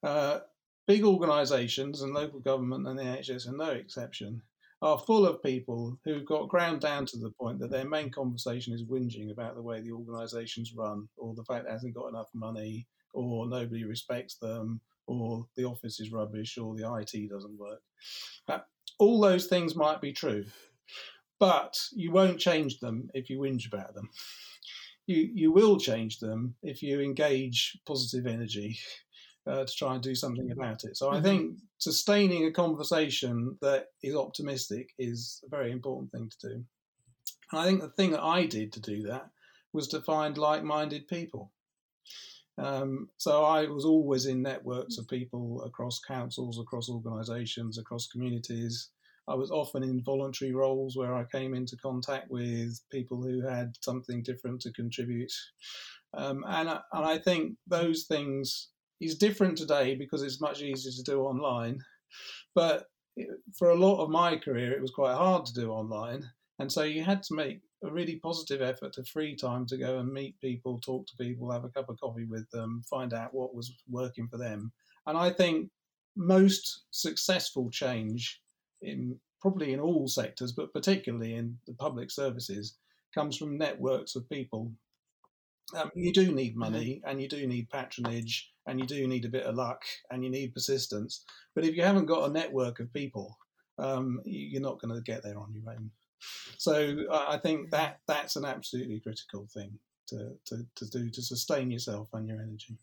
Uh, 0.02 0.40
big 0.86 1.04
organisations 1.04 2.02
and 2.02 2.14
local 2.14 2.40
government 2.40 2.86
and 2.86 2.98
the 2.98 3.02
NHS 3.02 3.48
are 3.48 3.56
no 3.56 3.70
exception 3.70 4.42
are 4.86 4.98
full 4.98 5.26
of 5.26 5.42
people 5.42 5.98
who've 6.04 6.24
got 6.24 6.48
ground 6.48 6.80
down 6.80 7.04
to 7.04 7.18
the 7.18 7.30
point 7.30 7.58
that 7.58 7.70
their 7.70 7.88
main 7.88 8.08
conversation 8.08 8.72
is 8.72 8.84
whinging 8.84 9.32
about 9.32 9.56
the 9.56 9.62
way 9.62 9.80
the 9.80 9.90
organisation's 9.90 10.74
run 10.74 11.08
or 11.16 11.34
the 11.34 11.44
fact 11.44 11.66
it 11.66 11.72
hasn't 11.72 11.94
got 11.94 12.08
enough 12.08 12.28
money 12.34 12.86
or 13.12 13.48
nobody 13.48 13.84
respects 13.84 14.36
them 14.36 14.80
or 15.08 15.44
the 15.56 15.64
office 15.64 15.98
is 15.98 16.12
rubbish 16.12 16.56
or 16.56 16.76
the 16.76 16.84
IT 17.00 17.28
doesn't 17.28 17.58
work. 17.58 17.80
All 19.00 19.20
those 19.20 19.46
things 19.46 19.74
might 19.74 20.00
be 20.00 20.12
true, 20.12 20.44
but 21.40 21.76
you 21.92 22.12
won't 22.12 22.38
change 22.38 22.78
them 22.78 23.10
if 23.12 23.28
you 23.28 23.40
whinge 23.40 23.66
about 23.66 23.92
them. 23.94 24.08
You, 25.06 25.28
you 25.34 25.52
will 25.52 25.78
change 25.78 26.20
them 26.20 26.54
if 26.62 26.82
you 26.82 27.00
engage 27.00 27.76
positive 27.86 28.26
energy 28.26 28.78
uh, 29.46 29.64
to 29.64 29.72
try 29.76 29.94
and 29.94 30.02
do 30.02 30.14
something 30.14 30.50
about 30.50 30.84
it. 30.84 30.96
So 30.96 31.10
I 31.10 31.20
think 31.20 31.58
sustaining 31.78 32.46
a 32.46 32.52
conversation 32.52 33.56
that 33.60 33.86
is 34.02 34.16
optimistic 34.16 34.90
is 34.98 35.42
a 35.46 35.48
very 35.48 35.70
important 35.70 36.10
thing 36.12 36.30
to 36.30 36.48
do. 36.48 36.64
And 37.52 37.60
I 37.60 37.64
think 37.64 37.80
the 37.80 37.90
thing 37.90 38.10
that 38.10 38.22
I 38.22 38.46
did 38.46 38.72
to 38.72 38.80
do 38.80 39.02
that 39.04 39.30
was 39.72 39.88
to 39.88 40.00
find 40.00 40.36
like-minded 40.36 41.06
people. 41.06 41.52
Um, 42.58 43.10
so 43.18 43.44
I 43.44 43.66
was 43.66 43.84
always 43.84 44.26
in 44.26 44.42
networks 44.42 44.98
of 44.98 45.06
people 45.08 45.62
across 45.64 46.00
councils, 46.00 46.58
across 46.58 46.88
organisations, 46.88 47.78
across 47.78 48.06
communities. 48.08 48.90
I 49.28 49.34
was 49.34 49.50
often 49.50 49.82
in 49.82 50.02
voluntary 50.02 50.54
roles 50.54 50.96
where 50.96 51.14
I 51.14 51.24
came 51.24 51.54
into 51.54 51.76
contact 51.76 52.30
with 52.30 52.80
people 52.90 53.22
who 53.22 53.42
had 53.46 53.74
something 53.80 54.22
different 54.22 54.60
to 54.62 54.72
contribute. 54.72 55.32
Um, 56.14 56.44
and, 56.48 56.68
I, 56.68 56.80
and 56.92 57.04
I 57.04 57.18
think 57.18 57.56
those 57.66 58.04
things 58.04 58.68
is 59.00 59.18
different 59.18 59.58
today 59.58 59.94
because 59.94 60.22
it's 60.22 60.40
much 60.40 60.62
easier 60.62 60.92
to 60.92 61.02
do 61.02 61.22
online. 61.22 61.78
But 62.54 62.86
for 63.58 63.70
a 63.70 63.74
lot 63.74 64.02
of 64.02 64.10
my 64.10 64.36
career, 64.36 64.72
it 64.72 64.80
was 64.80 64.90
quite 64.90 65.14
hard 65.14 65.46
to 65.46 65.54
do 65.54 65.70
online. 65.70 66.22
And 66.58 66.70
so 66.70 66.82
you 66.82 67.02
had 67.04 67.22
to 67.24 67.34
make 67.34 67.60
a 67.84 67.90
really 67.90 68.16
positive 68.16 68.62
effort 68.62 68.94
to 68.94 69.04
free 69.04 69.36
time 69.36 69.66
to 69.66 69.76
go 69.76 69.98
and 69.98 70.10
meet 70.10 70.40
people, 70.40 70.80
talk 70.80 71.06
to 71.06 71.16
people, 71.16 71.50
have 71.50 71.64
a 71.64 71.68
cup 71.68 71.88
of 71.88 72.00
coffee 72.00 72.24
with 72.24 72.48
them, 72.50 72.82
find 72.88 73.12
out 73.12 73.34
what 73.34 73.54
was 73.54 73.74
working 73.88 74.28
for 74.28 74.38
them. 74.38 74.72
And 75.06 75.18
I 75.18 75.30
think 75.30 75.70
most 76.16 76.84
successful 76.90 77.70
change 77.70 78.40
in 78.80 79.18
probably 79.40 79.74
in 79.74 79.80
all 79.80 80.08
sectors, 80.08 80.52
but 80.52 80.72
particularly 80.72 81.34
in 81.34 81.58
the 81.66 81.74
public 81.74 82.10
services, 82.10 82.76
comes 83.14 83.36
from 83.36 83.58
networks 83.58 84.16
of 84.16 84.28
people. 84.28 84.72
Um, 85.76 85.90
you 85.94 86.12
do 86.12 86.32
need 86.32 86.52
mm-hmm. 86.52 86.60
money 86.60 87.02
and 87.06 87.20
you 87.20 87.28
do 87.28 87.46
need 87.46 87.68
patronage 87.70 88.50
and 88.66 88.80
you 88.80 88.86
do 88.86 89.06
need 89.06 89.24
a 89.24 89.30
bit 89.30 89.44
of 89.44 89.54
luck 89.54 89.82
and 90.10 90.24
you 90.24 90.30
need 90.30 90.54
persistence. 90.54 91.24
But 91.54 91.64
if 91.64 91.74
you 91.74 91.82
haven't 91.82 92.06
got 92.06 92.28
a 92.28 92.32
network 92.32 92.80
of 92.80 92.92
people, 92.92 93.38
um, 93.78 94.20
you're 94.24 94.62
not 94.62 94.80
going 94.80 94.94
to 94.94 95.00
get 95.02 95.22
there 95.22 95.38
on 95.38 95.52
your 95.54 95.72
own. 95.72 95.90
So 96.58 97.04
I 97.12 97.36
think 97.38 97.70
that 97.70 98.00
that's 98.08 98.36
an 98.36 98.44
absolutely 98.44 99.00
critical 99.00 99.46
thing 99.52 99.78
to, 100.08 100.32
to, 100.46 100.66
to 100.76 100.90
do 100.90 101.10
to 101.10 101.22
sustain 101.22 101.70
yourself 101.70 102.08
and 102.12 102.26
your 102.28 102.40
energy. 102.40 102.78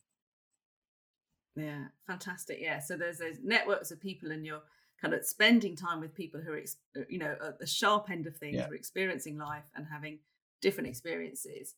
Yeah, 1.55 1.85
fantastic. 2.07 2.59
Yeah, 2.61 2.79
so 2.79 2.97
there's 2.97 3.19
those 3.19 3.37
networks 3.43 3.91
of 3.91 3.99
people, 3.99 4.31
and 4.31 4.45
you're 4.45 4.63
kind 5.01 5.13
of 5.13 5.25
spending 5.25 5.75
time 5.75 5.99
with 5.99 6.15
people 6.15 6.41
who 6.41 6.53
are, 6.53 6.63
you 7.09 7.19
know, 7.19 7.35
at 7.45 7.59
the 7.59 7.67
sharp 7.67 8.09
end 8.09 8.25
of 8.25 8.35
things, 8.37 8.55
yeah. 8.55 8.67
are 8.67 8.73
experiencing 8.73 9.37
life 9.37 9.65
and 9.75 9.85
having 9.91 10.19
different 10.61 10.89
experiences. 10.89 11.75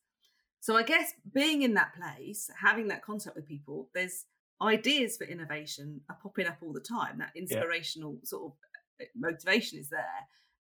So 0.66 0.76
I 0.76 0.82
guess 0.82 1.14
being 1.32 1.62
in 1.62 1.76
that 1.76 1.94
place, 1.94 2.50
having 2.60 2.88
that 2.88 3.04
contact 3.04 3.36
with 3.36 3.48
people, 3.48 3.88
there's 3.94 4.26
ideas 4.60 5.16
for 5.16 5.26
innovation 5.26 6.02
are 6.10 6.18
popping 6.24 6.48
up 6.48 6.58
all 6.64 6.74
the 6.74 6.80
time. 6.80 7.20
That 7.20 7.30
inspirational 7.36 8.14
yeah. 8.14 8.26
sort 8.26 8.46
of 8.46 8.52
uh, 9.00 9.06
motivation 9.16 9.78
is 9.78 9.90
there 9.90 10.02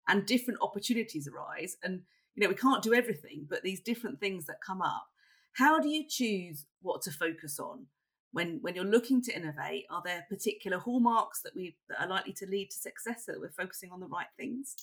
and 0.08 0.24
different 0.28 0.60
opportunities 0.62 1.28
arise 1.28 1.78
and 1.84 2.02
you 2.36 2.44
know 2.44 2.50
we 2.50 2.54
can't 2.54 2.84
do 2.84 2.94
everything 2.94 3.48
but 3.50 3.64
these 3.64 3.80
different 3.80 4.20
things 4.20 4.46
that 4.46 4.58
come 4.64 4.80
up 4.80 5.08
how 5.54 5.80
do 5.80 5.90
you 5.90 6.04
choose 6.08 6.66
what 6.84 7.02
to 7.02 7.10
focus 7.10 7.60
on 7.60 7.88
when 8.32 8.60
when 8.62 8.76
you're 8.76 8.86
looking 8.86 9.24
to 9.24 9.36
innovate 9.36 9.86
are 9.90 10.04
there 10.06 10.24
particular 10.30 10.78
hallmarks 10.78 11.42
that 11.42 11.56
we 11.56 11.76
that 11.90 12.00
are 12.00 12.08
likely 12.08 12.34
to 12.34 12.46
lead 12.46 12.70
to 12.70 12.78
success 12.78 13.26
so 13.26 13.32
that 13.32 13.42
we're 13.42 13.50
focusing 13.50 13.92
on 13.92 14.00
the 14.00 14.08
right 14.08 14.28
things 14.38 14.76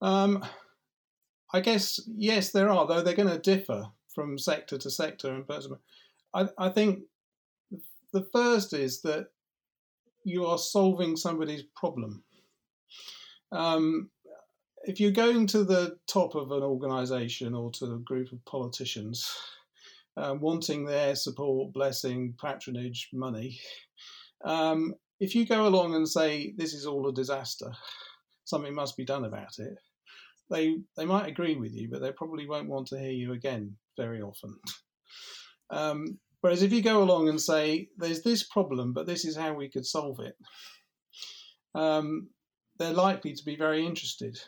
um 0.00 0.42
i 1.52 1.60
guess 1.60 2.00
yes 2.16 2.52
there 2.52 2.70
are 2.70 2.86
though 2.86 3.02
they're 3.02 3.14
going 3.14 3.28
to 3.28 3.38
differ 3.38 3.86
from 4.16 4.36
sector 4.36 4.76
to 4.76 4.90
sector 4.90 5.32
and 5.32 5.46
person 5.46 5.76
i 6.34 6.48
i 6.58 6.68
think 6.68 7.04
the 8.12 8.26
first 8.32 8.72
is 8.72 9.02
that 9.02 9.28
you 10.24 10.46
are 10.46 10.58
solving 10.58 11.16
somebody's 11.16 11.62
problem. 11.76 12.24
Um, 13.52 14.10
if 14.84 14.98
you're 14.98 15.12
going 15.12 15.46
to 15.48 15.64
the 15.64 15.98
top 16.08 16.34
of 16.34 16.50
an 16.50 16.62
organisation 16.62 17.54
or 17.54 17.70
to 17.72 17.84
a 17.92 17.98
group 17.98 18.32
of 18.32 18.44
politicians 18.44 19.32
um, 20.16 20.40
wanting 20.40 20.84
their 20.84 21.14
support, 21.14 21.72
blessing, 21.72 22.34
patronage, 22.40 23.10
money, 23.12 23.60
um, 24.44 24.94
if 25.20 25.34
you 25.34 25.46
go 25.46 25.66
along 25.66 25.94
and 25.94 26.08
say 26.08 26.54
this 26.56 26.74
is 26.74 26.86
all 26.86 27.08
a 27.08 27.12
disaster, 27.12 27.70
something 28.44 28.74
must 28.74 28.96
be 28.96 29.04
done 29.04 29.24
about 29.24 29.58
it, 29.58 29.76
they 30.50 30.76
they 30.96 31.04
might 31.04 31.28
agree 31.28 31.56
with 31.56 31.72
you, 31.72 31.88
but 31.90 32.00
they 32.00 32.12
probably 32.12 32.48
won't 32.48 32.68
want 32.68 32.86
to 32.88 32.98
hear 32.98 33.10
you 33.10 33.32
again 33.32 33.76
very 33.96 34.22
often. 34.22 34.56
Um, 35.70 36.18
whereas 36.40 36.62
if 36.62 36.72
you 36.72 36.82
go 36.82 37.02
along 37.02 37.28
and 37.28 37.40
say 37.40 37.88
there's 37.96 38.22
this 38.22 38.44
problem, 38.44 38.92
but 38.92 39.06
this 39.06 39.24
is 39.24 39.36
how 39.36 39.54
we 39.54 39.68
could 39.68 39.86
solve 39.86 40.20
it, 40.20 40.36
um, 41.74 42.28
they're 42.78 42.92
likely 42.92 43.34
to 43.34 43.44
be 43.44 43.56
very 43.56 43.84
interested. 43.84 44.38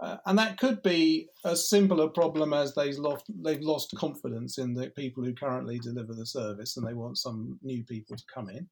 Uh, 0.00 0.16
and 0.24 0.38
that 0.38 0.58
could 0.58 0.82
be 0.82 1.28
as 1.44 1.68
simple 1.68 2.00
a 2.00 2.08
problem 2.08 2.54
as 2.54 2.74
they've 2.74 2.96
lost, 2.96 3.26
they've 3.44 3.60
lost 3.60 3.94
confidence 3.96 4.56
in 4.56 4.72
the 4.72 4.88
people 4.90 5.22
who 5.22 5.34
currently 5.34 5.78
deliver 5.78 6.14
the 6.14 6.24
service 6.24 6.76
and 6.76 6.86
they 6.86 6.94
want 6.94 7.18
some 7.18 7.58
new 7.62 7.84
people 7.84 8.16
to 8.16 8.24
come 8.32 8.48
in. 8.48 8.66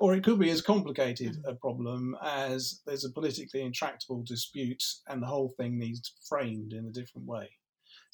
Or 0.00 0.14
it 0.14 0.24
could 0.24 0.40
be 0.40 0.50
as 0.50 0.60
complicated 0.60 1.36
a 1.46 1.54
problem 1.54 2.16
as 2.22 2.80
there's 2.84 3.04
a 3.04 3.12
politically 3.12 3.62
intractable 3.62 4.22
dispute 4.24 4.82
and 5.08 5.22
the 5.22 5.28
whole 5.28 5.54
thing 5.56 5.78
needs 5.78 6.12
framed 6.28 6.72
in 6.72 6.86
a 6.86 6.92
different 6.92 7.28
way. 7.28 7.48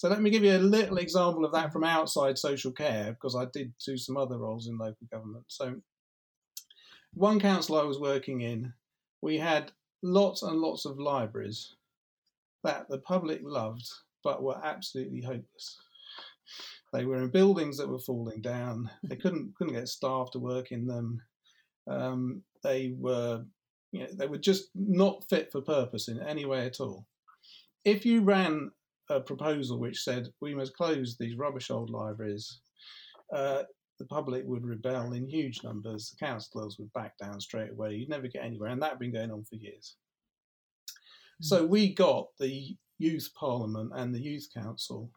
So 0.03 0.09
let 0.09 0.21
me 0.21 0.31
give 0.31 0.43
you 0.43 0.57
a 0.57 0.59
little 0.59 0.99
example 0.99 1.45
of 1.45 1.53
that 1.53 1.73
from 1.73 1.85
outside 1.85 2.37
social 2.37 2.73
care 2.73 3.13
because 3.13 3.37
I 3.37 3.45
did 3.45 3.73
do 3.87 3.97
some 3.97 4.17
other 4.17 4.37
roles 4.37 4.67
in 4.67 4.77
local 4.77 5.07
government. 5.13 5.45
So 5.47 5.77
one 7.15 7.39
council 7.39 7.79
I 7.79 7.85
was 7.85 8.01
working 8.01 8.41
in, 8.41 8.73
we 9.21 9.39
had 9.39 9.71
lots 10.03 10.43
and 10.43 10.59
lots 10.59 10.87
of 10.87 10.99
libraries 10.99 11.77
that 12.65 12.89
the 12.89 12.99
public 12.99 13.43
loved 13.45 13.89
but 14.25 14.43
were 14.43 14.61
absolutely 14.65 15.21
hopeless. 15.21 15.79
They 16.93 17.05
were 17.05 17.23
in 17.23 17.29
buildings 17.29 17.79
that 17.79 17.89
were 17.89 18.01
falling 18.01 18.41
down. 18.41 18.91
They 19.05 19.15
couldn't 19.15 19.55
couldn't 19.55 19.75
get 19.75 19.87
staff 19.87 20.33
to 20.33 20.41
work 20.41 20.73
in 20.73 20.85
them. 20.85 21.23
Um, 21.87 22.43
they 22.65 22.93
were, 22.99 23.45
you 23.93 24.01
know, 24.01 24.09
they 24.15 24.27
were 24.27 24.39
just 24.39 24.71
not 24.75 25.23
fit 25.29 25.53
for 25.53 25.61
purpose 25.61 26.09
in 26.09 26.21
any 26.21 26.45
way 26.45 26.67
at 26.67 26.81
all. 26.81 27.07
If 27.85 28.05
you 28.05 28.23
ran 28.23 28.73
a 29.17 29.21
proposal 29.21 29.79
which 29.79 30.03
said 30.03 30.29
we 30.41 30.55
must 30.55 30.77
close 30.77 31.17
these 31.17 31.37
rubbish 31.37 31.71
old 31.71 31.91
libraries, 31.91 32.61
uh, 33.35 33.63
the 33.99 34.07
public 34.07 34.43
would 34.47 34.65
rebel 34.65 35.13
in 35.13 35.29
huge 35.29 35.63
numbers. 35.63 36.11
The 36.11 36.27
councillors 36.27 36.79
would 36.79 36.93
back 36.93 37.17
down 37.19 37.41
straight 37.41 37.71
away. 37.71 37.95
You'd 37.95 38.09
never 38.09 38.27
get 38.27 38.45
anywhere, 38.45 38.71
and 38.71 38.83
that 38.83 38.91
had 38.91 38.99
been 38.99 39.13
going 39.13 39.31
on 39.31 39.45
for 39.45 39.57
years. 39.57 39.97
So 41.41 41.65
we 41.67 41.93
got 41.93 42.29
the 42.39 42.77
youth 42.99 43.31
parliament 43.35 43.91
and 43.97 44.15
the 44.15 44.23
youth 44.23 44.49
council 44.55 45.11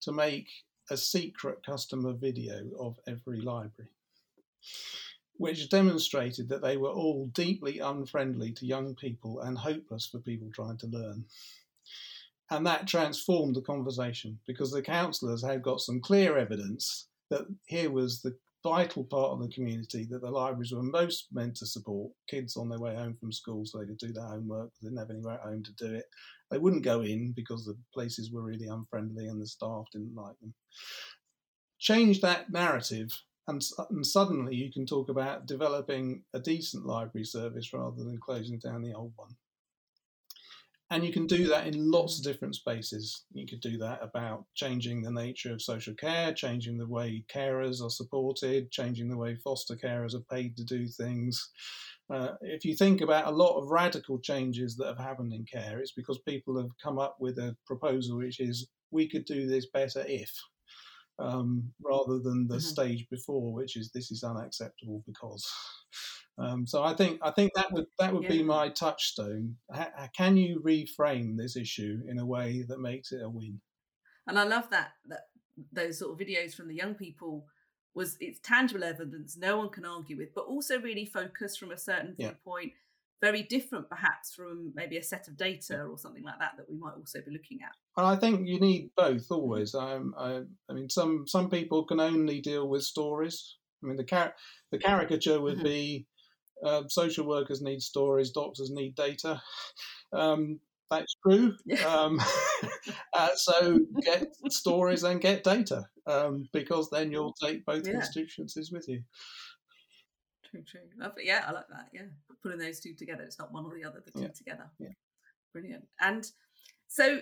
to 0.00 0.12
make 0.12 0.48
a 0.90 0.96
secret 0.96 1.64
customer 1.64 2.14
video 2.14 2.62
of 2.78 2.98
every 3.06 3.40
library, 3.40 3.90
which 5.36 5.68
demonstrated 5.68 6.48
that 6.48 6.62
they 6.62 6.76
were 6.78 6.90
all 6.90 7.26
deeply 7.34 7.78
unfriendly 7.78 8.52
to 8.52 8.66
young 8.66 8.94
people 8.94 9.40
and 9.40 9.56
hopeless 9.56 10.06
for 10.06 10.18
people 10.18 10.48
trying 10.50 10.78
to 10.78 10.86
learn. 10.86 11.24
And 12.50 12.66
that 12.66 12.86
transformed 12.86 13.54
the 13.54 13.62
conversation 13.62 14.38
because 14.46 14.72
the 14.72 14.82
councillors 14.82 15.44
had 15.44 15.62
got 15.62 15.80
some 15.80 16.00
clear 16.00 16.36
evidence 16.36 17.08
that 17.30 17.46
here 17.66 17.90
was 17.90 18.20
the 18.20 18.36
vital 18.62 19.04
part 19.04 19.32
of 19.32 19.40
the 19.40 19.48
community 19.48 20.06
that 20.10 20.20
the 20.20 20.30
libraries 20.30 20.72
were 20.72 20.82
most 20.82 21.28
meant 21.32 21.56
to 21.56 21.66
support 21.66 22.12
kids 22.28 22.56
on 22.56 22.68
their 22.68 22.80
way 22.80 22.94
home 22.94 23.16
from 23.18 23.32
school 23.32 23.64
so 23.64 23.78
they 23.78 23.86
could 23.86 23.98
do 23.98 24.12
their 24.12 24.26
homework. 24.26 24.70
They 24.82 24.88
didn't 24.88 24.98
have 24.98 25.10
anywhere 25.10 25.34
at 25.34 25.48
home 25.48 25.62
to 25.62 25.72
do 25.74 25.94
it. 25.94 26.06
They 26.50 26.58
wouldn't 26.58 26.82
go 26.82 27.02
in 27.02 27.32
because 27.32 27.64
the 27.64 27.76
places 27.94 28.32
were 28.32 28.42
really 28.42 28.66
unfriendly 28.66 29.28
and 29.28 29.40
the 29.40 29.46
staff 29.46 29.84
didn't 29.92 30.14
like 30.14 30.38
them. 30.40 30.52
Change 31.78 32.20
that 32.20 32.50
narrative, 32.50 33.16
and, 33.48 33.62
and 33.88 34.06
suddenly 34.06 34.54
you 34.54 34.70
can 34.70 34.84
talk 34.84 35.08
about 35.08 35.46
developing 35.46 36.24
a 36.34 36.40
decent 36.40 36.84
library 36.84 37.24
service 37.24 37.72
rather 37.72 37.96
than 37.96 38.18
closing 38.18 38.58
down 38.58 38.82
the 38.82 38.92
old 38.92 39.12
one. 39.16 39.34
And 40.92 41.04
you 41.04 41.12
can 41.12 41.26
do 41.26 41.46
that 41.46 41.68
in 41.68 41.90
lots 41.90 42.18
of 42.18 42.24
different 42.24 42.56
spaces. 42.56 43.24
You 43.32 43.46
could 43.46 43.60
do 43.60 43.78
that 43.78 44.00
about 44.02 44.44
changing 44.56 45.02
the 45.02 45.12
nature 45.12 45.52
of 45.52 45.62
social 45.62 45.94
care, 45.94 46.34
changing 46.34 46.78
the 46.78 46.88
way 46.88 47.24
carers 47.32 47.80
are 47.80 47.90
supported, 47.90 48.72
changing 48.72 49.08
the 49.08 49.16
way 49.16 49.36
foster 49.36 49.76
carers 49.76 50.14
are 50.14 50.34
paid 50.34 50.56
to 50.56 50.64
do 50.64 50.88
things. 50.88 51.48
Uh, 52.12 52.30
if 52.40 52.64
you 52.64 52.74
think 52.74 53.02
about 53.02 53.28
a 53.28 53.30
lot 53.30 53.56
of 53.56 53.70
radical 53.70 54.18
changes 54.18 54.76
that 54.76 54.88
have 54.88 54.98
happened 54.98 55.32
in 55.32 55.44
care, 55.44 55.78
it's 55.78 55.92
because 55.92 56.18
people 56.26 56.56
have 56.56 56.70
come 56.82 56.98
up 56.98 57.16
with 57.20 57.38
a 57.38 57.56
proposal 57.66 58.18
which 58.18 58.40
is 58.40 58.68
we 58.90 59.08
could 59.08 59.24
do 59.26 59.46
this 59.46 59.66
better 59.72 60.04
if, 60.08 60.32
um, 61.20 61.70
rather 61.84 62.18
than 62.18 62.48
the 62.48 62.56
mm-hmm. 62.56 62.58
stage 62.58 63.06
before, 63.12 63.54
which 63.54 63.76
is 63.76 63.92
this 63.92 64.10
is 64.10 64.24
unacceptable 64.24 65.04
because. 65.06 65.46
Um, 66.40 66.66
so 66.66 66.82
I 66.82 66.94
think 66.94 67.20
I 67.22 67.30
think 67.30 67.52
that 67.54 67.70
would 67.72 67.86
that 67.98 68.14
would 68.14 68.22
yeah. 68.22 68.30
be 68.30 68.42
my 68.42 68.70
touchstone. 68.70 69.56
How, 69.72 70.08
can 70.16 70.36
you 70.36 70.60
reframe 70.64 71.36
this 71.36 71.56
issue 71.56 72.02
in 72.08 72.18
a 72.18 72.26
way 72.26 72.62
that 72.62 72.80
makes 72.80 73.12
it 73.12 73.22
a 73.22 73.28
win? 73.28 73.60
And 74.26 74.38
I 74.38 74.44
love 74.44 74.70
that 74.70 74.92
that 75.06 75.28
those 75.72 75.98
sort 75.98 76.12
of 76.12 76.26
videos 76.26 76.54
from 76.54 76.68
the 76.68 76.74
young 76.74 76.94
people 76.94 77.46
was 77.94 78.16
it's 78.20 78.40
tangible 78.40 78.84
evidence 78.84 79.36
no 79.36 79.58
one 79.58 79.68
can 79.70 79.84
argue 79.84 80.16
with, 80.16 80.32
but 80.34 80.44
also 80.46 80.80
really 80.80 81.04
focused 81.04 81.58
from 81.58 81.72
a 81.72 81.76
certain 81.76 82.14
Yeah. 82.16 82.28
viewpoint, 82.28 82.72
very 83.20 83.42
different 83.42 83.88
perhaps 83.90 84.34
from 84.34 84.72
maybe 84.74 84.96
a 84.96 85.02
set 85.02 85.28
of 85.28 85.36
data 85.36 85.82
or 85.82 85.98
something 85.98 86.22
like 86.22 86.38
that 86.38 86.56
that 86.56 86.70
we 86.70 86.76
might 86.76 86.94
also 86.94 87.20
be 87.20 87.32
looking 87.32 87.58
at. 87.62 87.74
And 87.96 88.06
I 88.06 88.16
think 88.16 88.46
you 88.46 88.60
need 88.60 88.92
both 88.96 89.30
always. 89.30 89.74
Um, 89.74 90.14
I, 90.16 90.42
I 90.68 90.72
mean, 90.72 90.88
some 90.88 91.26
some 91.26 91.50
people 91.50 91.84
can 91.84 92.00
only 92.00 92.40
deal 92.40 92.68
with 92.68 92.84
stories. 92.84 93.58
I 93.82 93.86
mean, 93.86 93.96
the 93.96 94.04
car- 94.04 94.34
the 94.70 94.78
caricature 94.78 95.40
would 95.40 95.58
Mhm. 95.58 95.64
be 95.64 96.06
uh, 96.64 96.82
social 96.88 97.26
workers 97.26 97.62
need 97.62 97.82
stories, 97.82 98.30
doctors 98.30 98.70
need 98.70 98.94
data. 98.94 99.40
Um, 100.12 100.60
that's 100.90 101.14
true. 101.24 101.54
Um, 101.86 102.20
uh, 103.14 103.28
so 103.36 103.78
get 104.02 104.28
stories 104.48 105.04
and 105.04 105.20
get 105.20 105.44
data 105.44 105.84
um, 106.06 106.48
because 106.52 106.90
then 106.90 107.12
you'll 107.12 107.32
take 107.34 107.64
both 107.64 107.86
Yeah. 107.86 107.92
constituencies 107.94 108.72
with 108.72 108.88
you. 108.88 109.02
True, 110.50 110.62
true. 110.66 110.80
Lovely. 110.98 111.26
Yeah, 111.26 111.44
I 111.46 111.52
like 111.52 111.68
that. 111.68 111.88
Yeah, 111.92 112.06
putting 112.42 112.58
those 112.58 112.80
two 112.80 112.94
together. 112.94 113.22
It's 113.22 113.38
not 113.38 113.52
one 113.52 113.64
or 113.66 113.74
the 113.74 113.84
other, 113.84 114.02
the 114.04 114.10
two 114.10 114.22
Yeah, 114.22 114.28
together. 114.28 114.70
yeah. 114.80 114.88
Brilliant. 115.52 115.86
And 116.00 116.26
so 116.88 117.20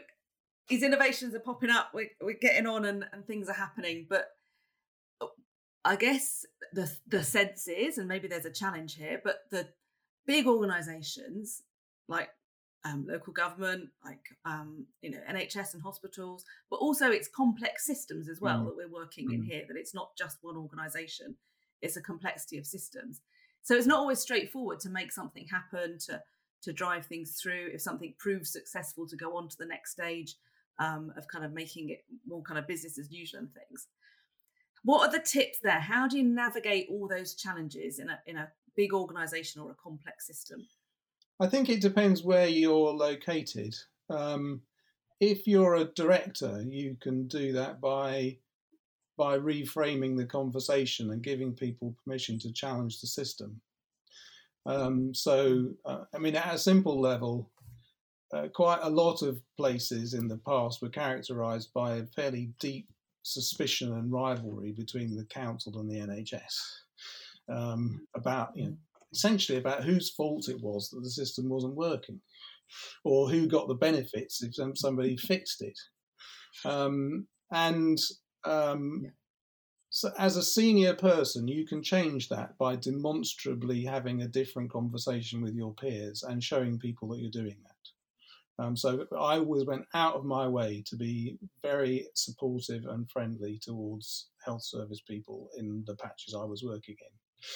these 0.69 0.83
innovations 0.83 1.35
are 1.35 1.41
popping 1.41 1.71
up. 1.71 1.91
We're, 1.93 2.11
we're 2.23 2.39
getting 2.41 2.67
on 2.67 2.87
and, 2.87 3.05
and 3.13 3.27
things 3.27 3.49
are 3.49 3.55
happening. 3.55 4.07
But 4.09 4.31
I 5.89 5.97
guess 5.97 6.45
the 6.75 6.93
the 7.07 7.25
sense 7.25 7.67
is, 7.67 7.97
and 7.97 8.07
maybe 8.07 8.29
there's 8.29 8.45
a 8.45 8.51
challenge 8.63 8.95
here, 8.97 9.21
but 9.25 9.39
the 9.51 9.69
big 10.27 10.47
organisations 10.47 11.63
like 12.09 12.29
um, 12.85 13.07
local 13.09 13.33
government, 13.33 13.89
like 14.05 14.21
um, 14.45 14.85
you 15.01 15.11
know 15.11 15.21
NHS 15.31 15.73
and 15.73 15.83
hospitals, 15.83 16.45
but 16.71 16.77
also 16.77 17.11
it's 17.11 17.27
complex 17.29 17.87
systems 17.87 18.29
as 18.29 18.39
well 18.41 18.61
Mm. 18.61 18.65
that 18.67 18.77
we're 18.77 19.01
working 19.03 19.33
in 19.33 19.41
Mm. 19.43 19.47
here. 19.47 19.65
That 19.67 19.79
it's 19.79 19.95
not 19.95 20.15
just 20.17 20.37
one 20.43 20.59
organisation; 20.59 21.37
it's 21.81 21.97
a 21.97 22.03
complexity 22.03 22.59
of 22.59 22.67
systems. 22.67 23.23
So 23.63 23.75
it's 23.75 23.87
not 23.87 23.99
always 23.99 24.21
straightforward 24.21 24.81
to 24.81 24.91
make 24.91 25.11
something 25.11 25.47
happen, 25.49 25.99
to 26.01 26.23
to 26.65 26.73
drive 26.73 27.07
things 27.07 27.41
through. 27.41 27.71
If 27.73 27.81
something 27.81 28.15
proves 28.19 28.53
successful, 28.53 29.09
to 29.09 29.17
go 29.17 29.39
on 29.39 29.49
to 29.49 29.57
the 29.57 29.65
next 29.75 29.93
stage 29.93 30.35
um, 30.79 31.15
of 31.17 31.27
kind 31.29 31.47
of 31.47 31.53
making 31.53 31.89
it 31.89 32.05
more 32.27 32.43
kind 32.43 32.59
of 32.59 32.67
business 32.67 32.99
as 32.99 33.11
usual 33.11 33.41
and 33.41 33.51
things. 33.55 33.89
What 34.85 35.09
are 35.09 35.13
the 35.13 35.25
tips 35.25 35.59
there? 35.63 35.81
How 35.81 36.09
do 36.09 36.19
you 36.19 36.25
navigate 36.25 36.89
all 36.91 37.09
those 37.09 37.35
challenges 37.35 37.99
in 37.99 38.09
a 38.09 38.21
in 38.27 38.37
a 38.37 38.49
big 38.77 38.93
organisation 38.93 39.61
or 39.61 39.71
a 39.71 39.75
complex 39.75 40.27
system? 40.27 40.67
I 41.41 41.47
think 41.47 41.69
it 41.69 41.81
depends 41.81 42.23
where 42.23 42.49
you're 42.49 42.93
located. 42.93 43.75
Um, 44.11 44.63
if 45.21 45.47
you're 45.47 45.77
a 45.77 45.85
director, 45.85 46.65
you 46.67 46.97
can 47.01 47.27
do 47.29 47.53
that 47.53 47.81
by 47.81 48.39
by 49.17 49.37
reframing 49.37 50.17
the 50.17 50.25
conversation 50.25 51.11
and 51.11 51.23
giving 51.23 51.53
people 51.53 51.95
permission 52.05 52.39
to 52.39 52.53
challenge 52.53 53.01
the 53.01 53.07
system. 53.07 53.61
Um, 54.65 55.13
so, 55.13 55.71
uh, 55.85 56.05
I 56.15 56.19
mean, 56.19 56.37
at 56.37 56.55
a 56.55 56.59
simple 56.59 57.01
level, 57.01 57.51
uh, 58.33 58.47
quite 58.55 58.81
a 58.83 58.91
lot 58.91 59.23
of 59.23 59.41
places 59.57 60.15
in 60.15 60.29
the 60.29 60.37
past 60.37 60.81
were 60.81 60.89
characterised 60.89 61.73
by 61.73 61.97
a 61.97 62.07
fairly 62.07 62.51
deep 62.61 62.89
suspicion 63.33 63.93
and 63.93 64.13
rivalry 64.13 64.73
between 64.73 65.17
the 65.17 65.25
council 65.27 65.79
and 65.79 65.91
the 65.91 65.99
NHS 65.99 66.55
um, 67.49 68.07
about, 68.15 68.51
you 68.55 68.67
know, 68.67 68.77
essentially 69.13 69.59
about 69.59 69.85
whose 69.85 70.11
fault 70.11 70.49
it 70.49 70.61
was 70.61 70.91
that 70.91 71.01
the 71.03 71.11
system 71.11 71.49
wasn't 71.49 71.75
working, 71.75 72.21
or 73.05 73.29
who 73.31 73.47
got 73.47 73.69
the 73.69 73.75
benefits 73.75 74.43
if 74.43 74.55
somebody 74.77 75.17
fixed 75.17 75.63
it. 75.63 75.79
Um, 76.65 77.27
and 77.51 77.99
um, 78.45 79.01
Yeah. 79.05 79.11
so, 79.91 80.11
as 80.19 80.37
a 80.37 80.43
senior 80.43 80.95
person, 80.95 81.49
you 81.49 81.67
can 81.67 81.83
change 81.83 82.29
that 82.29 82.59
by 82.59 82.77
demonstrably 82.77 83.85
having 83.85 84.23
a 84.23 84.29
different 84.29 84.71
conversation 84.71 85.41
with 85.41 85.55
your 85.55 85.75
peers 85.75 86.23
and 86.23 86.45
showing 86.45 86.79
people 86.79 87.09
that 87.09 87.21
you're 87.21 87.31
doing 87.31 87.57
that. 87.63 87.75
Um, 88.59 88.77
so 88.77 89.07
I 89.13 89.39
always 89.39 89.65
went 89.67 89.85
out 89.95 90.15
of 90.17 90.25
my 90.25 90.49
way 90.49 90.83
to 90.87 90.97
be 90.97 91.39
very 91.63 92.09
supportive 92.15 92.87
and 92.87 93.09
friendly 93.11 93.61
towards 93.63 94.29
health 94.45 94.65
service 94.65 95.01
people 95.09 95.49
in 95.57 95.85
the 95.87 95.95
patches 95.97 96.35
I 96.35 96.45
was 96.45 96.65
working 96.65 96.97
in 97.01 97.47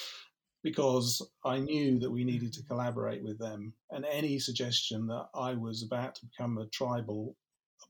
because 0.63 1.21
I 1.45 1.59
knew 1.59 1.99
that 1.99 2.11
we 2.11 2.25
needed 2.25 2.53
to 2.55 2.65
collaborate 2.65 3.23
with 3.23 3.39
them. 3.39 3.75
And 3.91 4.05
any 4.05 4.39
suggestion 4.39 5.07
that 5.09 5.27
I 5.35 5.55
was 5.55 5.83
about 5.83 6.15
to 6.17 6.27
become 6.27 6.59
a 6.59 6.69
tribal 6.69 7.37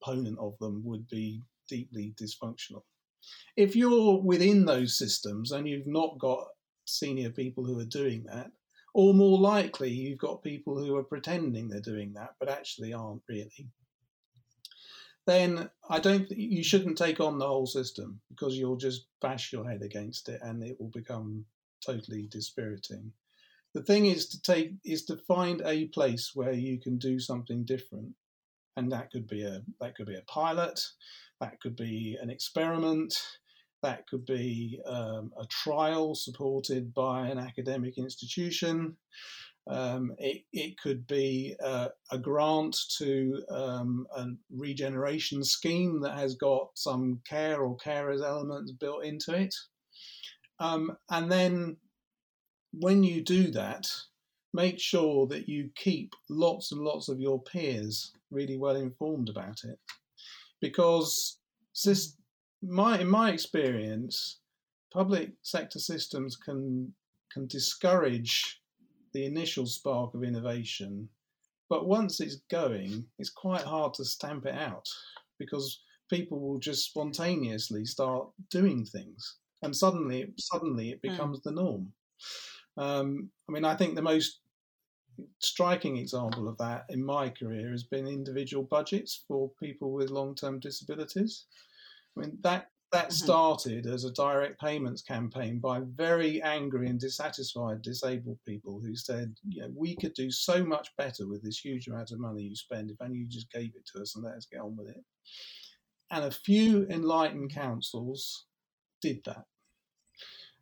opponent 0.00 0.38
of 0.40 0.56
them 0.58 0.82
would 0.84 1.06
be 1.08 1.42
deeply 1.68 2.14
dysfunctional. 2.20 2.82
If 3.56 3.76
you're 3.76 4.20
within 4.22 4.64
those 4.64 4.98
systems 4.98 5.52
and 5.52 5.68
you've 5.68 5.86
not 5.86 6.18
got 6.18 6.44
senior 6.86 7.30
people 7.30 7.64
who 7.64 7.78
are 7.78 7.84
doing 7.84 8.24
that, 8.24 8.50
or 8.94 9.14
more 9.14 9.38
likely, 9.38 9.90
you've 9.90 10.18
got 10.18 10.42
people 10.42 10.78
who 10.78 10.96
are 10.96 11.04
pretending 11.04 11.68
they're 11.68 11.80
doing 11.80 12.12
that 12.14 12.34
but 12.38 12.48
actually 12.48 12.92
aren't 12.92 13.22
really. 13.28 13.68
Then 15.26 15.70
I 15.88 16.00
don't. 16.00 16.30
You 16.30 16.64
shouldn't 16.64 16.98
take 16.98 17.20
on 17.20 17.38
the 17.38 17.46
whole 17.46 17.66
system 17.66 18.20
because 18.28 18.56
you'll 18.56 18.76
just 18.76 19.06
bash 19.20 19.52
your 19.52 19.68
head 19.68 19.82
against 19.82 20.28
it, 20.28 20.40
and 20.42 20.62
it 20.64 20.80
will 20.80 20.90
become 20.90 21.44
totally 21.84 22.26
dispiriting. 22.26 23.12
The 23.74 23.82
thing 23.82 24.06
is 24.06 24.26
to 24.28 24.42
take 24.42 24.72
is 24.84 25.04
to 25.06 25.16
find 25.16 25.62
a 25.64 25.86
place 25.86 26.32
where 26.34 26.52
you 26.52 26.78
can 26.78 26.98
do 26.98 27.20
something 27.20 27.64
different, 27.64 28.14
and 28.76 28.90
that 28.90 29.12
could 29.12 29.28
be 29.28 29.44
a 29.44 29.62
that 29.80 29.94
could 29.94 30.06
be 30.06 30.16
a 30.16 30.22
pilot, 30.22 30.80
that 31.40 31.60
could 31.60 31.76
be 31.76 32.18
an 32.20 32.28
experiment, 32.28 33.14
that 33.82 34.06
could 34.08 34.24
be 34.24 34.80
um, 34.86 35.32
a 35.38 35.46
trial 35.46 36.14
supported 36.14 36.94
by 36.94 37.28
an 37.28 37.38
academic 37.38 37.98
institution. 37.98 38.96
Um, 39.68 40.12
it, 40.18 40.42
it 40.52 40.78
could 40.78 41.06
be 41.06 41.54
uh, 41.64 41.88
a 42.10 42.18
grant 42.18 42.76
to 42.98 43.44
um, 43.48 44.06
a 44.16 44.26
regeneration 44.50 45.44
scheme 45.44 46.00
that 46.00 46.16
has 46.18 46.34
got 46.34 46.70
some 46.74 47.20
care 47.28 47.62
or 47.62 47.76
carers 47.76 48.24
elements 48.24 48.72
built 48.72 49.04
into 49.04 49.34
it. 49.34 49.54
Um, 50.58 50.96
and 51.10 51.30
then 51.30 51.76
when 52.72 53.04
you 53.04 53.22
do 53.22 53.50
that, 53.52 53.86
make 54.54 54.78
sure 54.78 55.26
that 55.28 55.48
you 55.48 55.70
keep 55.76 56.14
lots 56.28 56.72
and 56.72 56.80
lots 56.80 57.08
of 57.08 57.20
your 57.20 57.40
peers 57.42 58.12
really 58.30 58.56
well 58.56 58.76
informed 58.76 59.28
about 59.28 59.60
it. 59.64 59.78
Because 60.60 61.38
my, 62.62 63.00
in 63.00 63.08
my 63.08 63.30
experience, 63.30 64.40
public 64.92 65.32
sector 65.42 65.78
systems 65.78 66.36
can, 66.36 66.94
can 67.32 67.46
discourage 67.46 68.62
the 69.12 69.24
initial 69.26 69.66
spark 69.66 70.14
of 70.14 70.24
innovation, 70.24 71.08
but 71.68 71.86
once 71.86 72.20
it's 72.20 72.36
going, 72.50 73.06
it's 73.18 73.30
quite 73.30 73.62
hard 73.62 73.94
to 73.94 74.04
stamp 74.04 74.46
it 74.46 74.54
out 74.54 74.88
because 75.38 75.82
people 76.10 76.40
will 76.40 76.58
just 76.58 76.84
spontaneously 76.90 77.84
start 77.84 78.28
doing 78.50 78.84
things 78.84 79.38
and 79.62 79.74
suddenly 79.74 80.32
suddenly 80.38 80.90
it 80.90 81.02
Mm. 81.02 81.10
becomes 81.10 81.40
the 81.42 81.52
norm. 81.52 81.92
Um, 82.76 83.30
I 83.48 83.52
mean, 83.52 83.64
I 83.64 83.76
think 83.76 83.94
the 83.94 84.02
most 84.02 84.40
striking 85.40 85.96
example 85.98 86.48
of 86.48 86.56
that 86.58 86.86
in 86.88 87.04
my 87.04 87.28
career 87.28 87.70
has 87.70 87.84
been 87.84 88.06
individual 88.06 88.64
budgets 88.64 89.24
for 89.28 89.50
people 89.60 89.92
with 89.92 90.10
long-term 90.10 90.60
disabilities. 90.60 91.46
I 92.16 92.20
mean, 92.20 92.38
that 92.42 92.68
that 92.92 93.10
Mhm. 93.10 93.12
started 93.12 93.86
as 93.86 94.04
a 94.04 94.12
direct 94.12 94.60
payments 94.60 95.00
campaign 95.00 95.58
by 95.60 95.80
very 95.80 96.42
angry 96.42 96.88
and 96.90 97.00
dissatisfied 97.00 97.80
disabled 97.80 98.38
people 98.46 98.80
who 98.82 98.94
said, 98.94 99.34
you 99.48 99.62
know, 99.62 99.72
we 99.74 99.96
could 99.96 100.12
do 100.12 100.30
so 100.30 100.62
much 100.62 100.94
better 100.98 101.26
with 101.26 101.42
this 101.42 101.64
huge 101.64 101.88
amount 101.88 102.10
of 102.10 102.20
money 102.20 102.42
you 102.42 102.54
spend 102.54 102.90
if 102.90 102.98
only 103.00 103.20
you 103.20 103.26
just 103.26 103.50
gave 103.50 103.74
it 103.76 103.86
to 103.86 104.02
us 104.02 104.14
and 104.14 104.24
let 104.24 104.34
us 104.34 104.44
get 104.46 104.60
on 104.60 104.76
with 104.76 104.88
it. 104.90 105.02
And 106.12 106.24
a 106.24 106.30
few 106.30 106.86
enlightened 106.86 107.50
councils 107.50 108.46
did 109.00 109.24
that. 109.24 109.46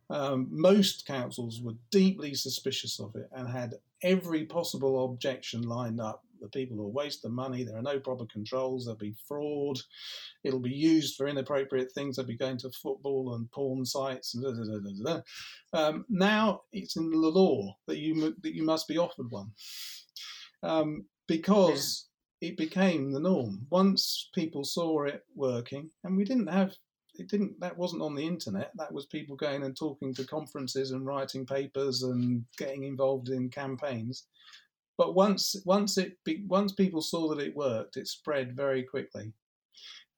Um, 0.09 0.47
most 0.51 1.05
councils 1.05 1.61
were 1.61 1.75
deeply 1.89 2.33
suspicious 2.33 2.99
of 2.99 3.15
it 3.15 3.29
and 3.31 3.47
had 3.47 3.75
every 4.01 4.45
possible 4.45 5.05
objection 5.05 5.61
lined 5.61 6.01
up. 6.01 6.25
The 6.41 6.49
people 6.49 6.77
will 6.77 6.91
waste 6.91 7.21
the 7.21 7.29
money. 7.29 7.63
There 7.63 7.77
are 7.77 7.81
no 7.81 7.99
proper 7.99 8.25
controls. 8.25 8.85
There'll 8.85 8.97
be 8.97 9.15
fraud. 9.27 9.77
It'll 10.43 10.59
be 10.59 10.71
used 10.71 11.15
for 11.15 11.27
inappropriate 11.27 11.91
things. 11.93 12.15
They'll 12.15 12.25
be 12.25 12.37
going 12.37 12.57
to 12.59 12.71
football 12.81 13.35
and 13.35 13.49
porn 13.51 13.85
sites. 13.85 14.33
And 14.33 14.43
da, 14.43 14.51
da, 14.51 14.63
da, 14.63 14.79
da, 14.79 15.21
da. 15.73 15.87
Um, 15.87 16.05
now 16.09 16.61
it's 16.71 16.95
in 16.95 17.09
the 17.09 17.17
law 17.17 17.75
that 17.87 17.97
you 17.97 18.35
that 18.41 18.55
you 18.55 18.63
must 18.63 18.87
be 18.87 18.97
offered 18.97 19.29
one 19.29 19.51
um, 20.63 21.05
because 21.27 22.07
it 22.41 22.57
became 22.57 23.11
the 23.11 23.19
norm. 23.19 23.65
Once 23.69 24.29
people 24.33 24.63
saw 24.63 25.03
it 25.03 25.23
working, 25.35 25.89
and 26.03 26.17
we 26.17 26.23
didn't 26.23 26.47
have 26.47 26.73
it 27.15 27.29
didn't 27.29 27.59
that 27.59 27.77
wasn't 27.77 28.01
on 28.01 28.15
the 28.15 28.25
internet 28.25 28.71
that 28.75 28.91
was 28.91 29.05
people 29.07 29.35
going 29.35 29.63
and 29.63 29.75
talking 29.75 30.13
to 30.13 30.25
conferences 30.25 30.91
and 30.91 31.05
writing 31.05 31.45
papers 31.45 32.03
and 32.03 32.45
getting 32.57 32.83
involved 32.83 33.29
in 33.29 33.49
campaigns 33.49 34.27
but 34.97 35.15
once 35.15 35.55
once 35.65 35.97
it 35.97 36.17
be, 36.25 36.45
once 36.47 36.73
people 36.73 37.01
saw 37.01 37.29
that 37.29 37.39
it 37.45 37.55
worked 37.55 37.97
it 37.97 38.07
spread 38.07 38.55
very 38.55 38.83
quickly 38.83 39.33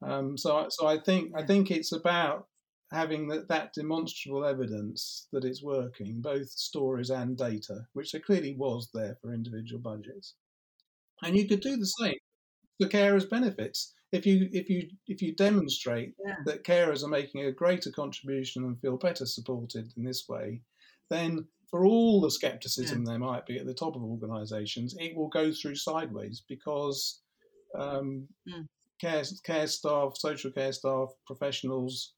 um, 0.01 0.37
so 0.37 0.57
I- 0.57 0.67
so 0.69 0.87
I 0.87 0.99
think 0.99 1.33
I 1.35 1.45
think 1.45 1.71
it's 1.71 1.91
about 1.91 2.47
having 2.91 3.27
that, 3.29 3.47
that 3.47 3.73
demonstrable 3.73 4.45
evidence 4.45 5.27
that 5.31 5.43
it's 5.45 5.63
working, 5.63 6.21
both 6.21 6.49
stories 6.49 7.09
and 7.09 7.35
data, 7.37 7.87
which 7.93 8.11
there 8.11 8.21
clearly 8.21 8.55
was 8.55 8.89
there 8.93 9.17
for 9.21 9.33
individual 9.33 9.81
budgets. 9.81 10.35
And 11.23 11.35
you 11.35 11.47
could 11.47 11.61
do 11.61 11.75
the 11.77 11.85
same 11.85 12.19
for 12.81 12.89
carers' 12.89 13.29
benefits. 13.29 13.93
If 14.11 14.25
you 14.27 14.49
if 14.53 14.69
you 14.69 14.89
if 15.07 15.21
you 15.21 15.35
demonstrate 15.35 16.15
Yeah. 16.25 16.37
that 16.45 16.63
carers 16.63 17.03
are 17.03 17.09
making 17.09 17.45
a 17.45 17.51
greater 17.51 17.91
contribution 17.91 18.63
and 18.65 18.79
feel 18.81 18.97
better 18.97 19.25
supported 19.25 19.93
in 19.97 20.03
this 20.03 20.27
way, 20.29 20.63
then 21.09 21.49
for 21.73 21.87
all 21.87 22.21
the 22.21 22.29
skepticism 22.29 23.03
there 23.03 23.17
might 23.17 23.47
be 23.47 23.57
at 23.57 23.65
the 23.65 23.73
top 23.73 23.95
of 23.95 24.03
organisations, 24.03 24.95
it 24.99 25.15
will 25.15 25.29
go 25.29 25.51
through 25.51 25.73
sideways 25.73 26.43
because 26.47 27.23
um, 27.73 28.27
Mm. 28.47 28.67
care 29.01 29.23
care 29.43 29.65
staff, 29.65 30.15
social 30.15 30.51
care 30.51 30.71
staff, 30.71 31.09
professionals, 31.25 32.13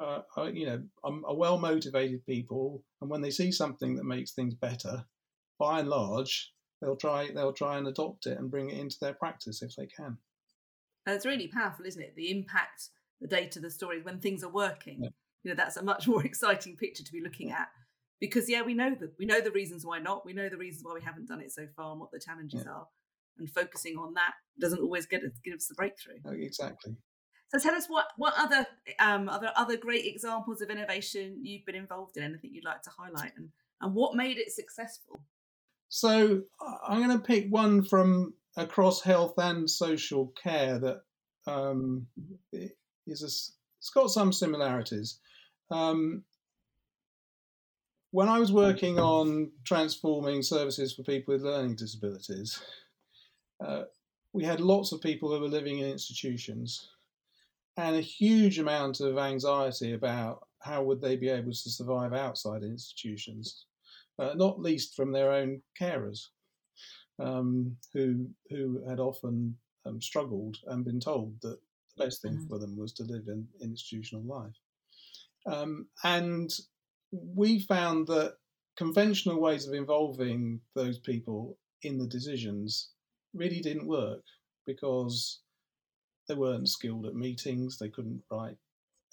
uh, 0.00 0.22
are, 0.36 0.50
you 0.50 0.64
know, 0.64 0.80
are, 1.02 1.20
are 1.26 1.34
well 1.34 1.58
motivated 1.58 2.24
people, 2.24 2.84
and 3.00 3.10
when 3.10 3.20
they 3.20 3.32
see 3.32 3.50
something 3.50 3.96
that 3.96 4.04
makes 4.04 4.30
things 4.30 4.54
better, 4.54 5.04
by 5.58 5.80
and 5.80 5.88
large, 5.88 6.52
they'll 6.80 6.94
try 6.94 7.32
they'll 7.34 7.52
try 7.52 7.78
and 7.78 7.88
adopt 7.88 8.26
it 8.26 8.38
and 8.38 8.48
bring 8.48 8.70
it 8.70 8.78
into 8.78 8.96
their 9.00 9.14
practice 9.14 9.60
if 9.60 9.74
they 9.74 9.88
can. 9.88 10.18
And 11.04 11.16
it's 11.16 11.26
really 11.26 11.48
powerful, 11.48 11.84
isn't 11.84 12.00
it? 12.00 12.14
The 12.14 12.30
impact, 12.30 12.90
the 13.20 13.26
data, 13.26 13.58
the 13.58 13.72
stories 13.72 14.04
when 14.04 14.20
things 14.20 14.44
are 14.44 14.52
working. 14.52 15.02
Yeah. 15.02 15.10
You 15.42 15.50
know, 15.50 15.56
that's 15.56 15.78
a 15.78 15.82
much 15.82 16.06
more 16.12 16.24
exciting 16.24 16.76
picture 16.76 17.02
to 17.02 17.12
be 17.12 17.20
looking 17.20 17.50
at. 17.50 17.70
Because 18.20 18.48
yeah, 18.48 18.62
we 18.62 18.74
know 18.74 18.94
that 19.00 19.12
we 19.18 19.24
know 19.24 19.40
the 19.40 19.50
reasons 19.50 19.84
why 19.84 19.98
not. 19.98 20.26
We 20.26 20.32
know 20.34 20.48
the 20.48 20.56
reasons 20.58 20.84
why 20.84 20.94
we 20.94 21.00
haven't 21.02 21.26
done 21.28 21.40
it 21.40 21.50
so 21.52 21.66
far 21.74 21.92
and 21.92 22.00
what 22.00 22.10
the 22.10 22.20
challenges 22.20 22.66
are. 22.66 22.86
And 23.38 23.50
focusing 23.50 23.96
on 23.96 24.14
that 24.14 24.32
doesn't 24.60 24.80
always 24.82 25.06
get 25.06 25.22
us, 25.22 25.32
give 25.42 25.54
us 25.54 25.66
the 25.66 25.74
breakthrough. 25.74 26.16
Uh, 26.26 26.32
Exactly. 26.32 26.94
So 27.48 27.58
tell 27.58 27.74
us 27.74 27.86
what 27.88 28.06
what 28.16 28.34
other 28.36 28.66
um 29.00 29.28
other 29.28 29.50
other 29.56 29.76
great 29.76 30.04
examples 30.06 30.60
of 30.60 30.70
innovation 30.70 31.40
you've 31.42 31.64
been 31.64 31.74
involved 31.74 32.16
in, 32.16 32.22
anything 32.22 32.50
you'd 32.54 32.64
like 32.64 32.82
to 32.82 32.90
highlight 32.90 33.32
and, 33.36 33.48
and 33.80 33.94
what 33.94 34.14
made 34.14 34.36
it 34.38 34.52
successful? 34.52 35.20
So 35.88 36.42
I'm 36.86 37.04
going 37.04 37.18
to 37.18 37.24
pick 37.24 37.48
one 37.48 37.82
from 37.82 38.34
across 38.56 39.02
health 39.02 39.34
and 39.38 39.68
social 39.68 40.32
care 40.40 40.78
that 40.78 41.00
um, 41.46 42.06
i- 42.54 42.70
is 43.06 43.22
a 43.22 43.26
it's 43.26 43.90
got 43.92 44.10
some 44.10 44.32
similarities. 44.32 45.18
Um, 45.70 46.22
when 48.12 48.28
I 48.28 48.38
was 48.38 48.52
working 48.52 48.98
on 48.98 49.52
transforming 49.64 50.42
services 50.42 50.94
for 50.94 51.02
people 51.02 51.34
with 51.34 51.42
learning 51.42 51.76
disabilities, 51.76 52.60
uh, 53.64 53.84
we 54.32 54.44
had 54.44 54.60
lots 54.60 54.92
of 54.92 55.00
people 55.00 55.32
who 55.32 55.40
were 55.40 55.48
living 55.48 55.78
in 55.78 55.88
institutions 55.90 56.88
and 57.76 57.96
a 57.96 58.00
huge 58.00 58.58
amount 58.58 59.00
of 59.00 59.18
anxiety 59.18 59.92
about 59.92 60.46
how 60.60 60.82
would 60.82 61.00
they 61.00 61.16
be 61.16 61.28
able 61.28 61.52
to 61.52 61.70
survive 61.70 62.12
outside 62.12 62.62
institutions 62.62 63.66
uh, 64.18 64.34
not 64.34 64.60
least 64.60 64.94
from 64.94 65.12
their 65.12 65.32
own 65.32 65.62
carers, 65.80 66.28
um, 67.18 67.76
who 67.92 68.28
who 68.50 68.82
had 68.86 69.00
often 69.00 69.56
um, 69.86 70.00
struggled 70.00 70.58
and 70.66 70.84
been 70.84 71.00
told 71.00 71.40
that 71.40 71.58
the 71.96 72.04
best 72.04 72.22
thing 72.22 72.38
Mhm. 72.38 72.48
for 72.48 72.58
them 72.58 72.76
was 72.76 72.92
to 72.94 73.04
live 73.04 73.28
in 73.28 73.48
institutional 73.60 74.24
life. 74.24 74.56
Um, 75.46 75.88
and 76.04 76.50
we 77.12 77.60
found 77.60 78.06
that 78.08 78.34
conventional 78.76 79.40
ways 79.40 79.66
of 79.66 79.74
involving 79.74 80.60
those 80.74 80.98
people 80.98 81.58
in 81.82 81.98
the 81.98 82.06
decisions 82.06 82.90
really 83.34 83.60
didn't 83.60 83.86
work 83.86 84.22
because 84.66 85.40
they 86.28 86.34
weren't 86.34 86.68
skilled 86.68 87.06
at 87.06 87.14
meetings. 87.14 87.78
They 87.78 87.88
couldn't 87.88 88.22
write, 88.30 88.56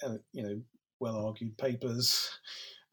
uh, 0.04 0.18
you 0.34 0.44
know, 0.44 0.62
well-argued 1.00 1.58
papers. 1.58 2.30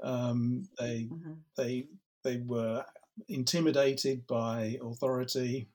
Um, 0.03 0.69
they 0.79 1.09
they 1.57 1.87
they 2.25 2.39
were 2.39 2.85
intimidated 3.29 4.27
by 4.27 4.77
authority, 4.83 5.69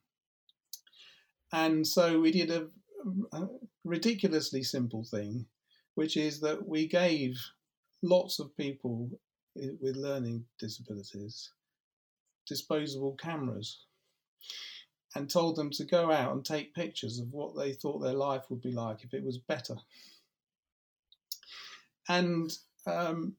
and 1.53 1.87
so 1.87 2.19
we 2.19 2.31
did 2.31 2.51
a, 2.51 2.67
a 3.31 3.47
ridiculously 3.85 4.61
simple 4.61 5.05
thing, 5.05 5.45
which 5.95 6.17
is 6.17 6.41
that 6.41 6.67
we 6.67 6.85
gave 6.85 7.39
lots 8.01 8.39
of 8.39 8.55
people 8.55 9.09
with 9.55 9.95
learning 9.97 10.45
disabilities 10.57 11.51
disposable 12.49 13.13
cameras 13.13 13.85
and 15.15 15.29
told 15.29 15.55
them 15.55 15.69
to 15.69 15.85
go 15.85 16.11
out 16.11 16.33
and 16.33 16.43
take 16.43 16.73
pictures 16.73 17.19
of 17.19 17.31
what 17.31 17.55
they 17.55 17.71
thought 17.71 17.99
their 17.99 18.13
life 18.13 18.43
would 18.49 18.61
be 18.61 18.71
like 18.71 19.03
if 19.03 19.13
it 19.13 19.23
was 19.23 19.37
better. 19.37 19.75
And 22.07 22.51
um, 22.85 23.35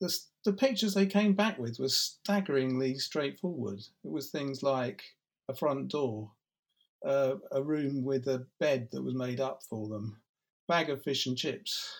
the, 0.00 0.14
the 0.44 0.52
pictures 0.52 0.94
they 0.94 1.06
came 1.06 1.32
back 1.32 1.58
with 1.58 1.78
were 1.78 1.88
staggeringly 1.88 2.98
straightforward. 2.98 3.80
It 4.04 4.10
was 4.10 4.30
things 4.30 4.62
like 4.62 5.02
a 5.48 5.54
front 5.54 5.88
door, 5.88 6.30
uh, 7.06 7.36
a 7.52 7.62
room 7.62 8.04
with 8.04 8.26
a 8.28 8.46
bed 8.60 8.88
that 8.92 9.02
was 9.02 9.14
made 9.14 9.40
up 9.40 9.62
for 9.62 9.88
them, 9.88 10.20
bag 10.68 10.90
of 10.90 11.02
fish 11.02 11.26
and 11.26 11.36
chips, 11.36 11.90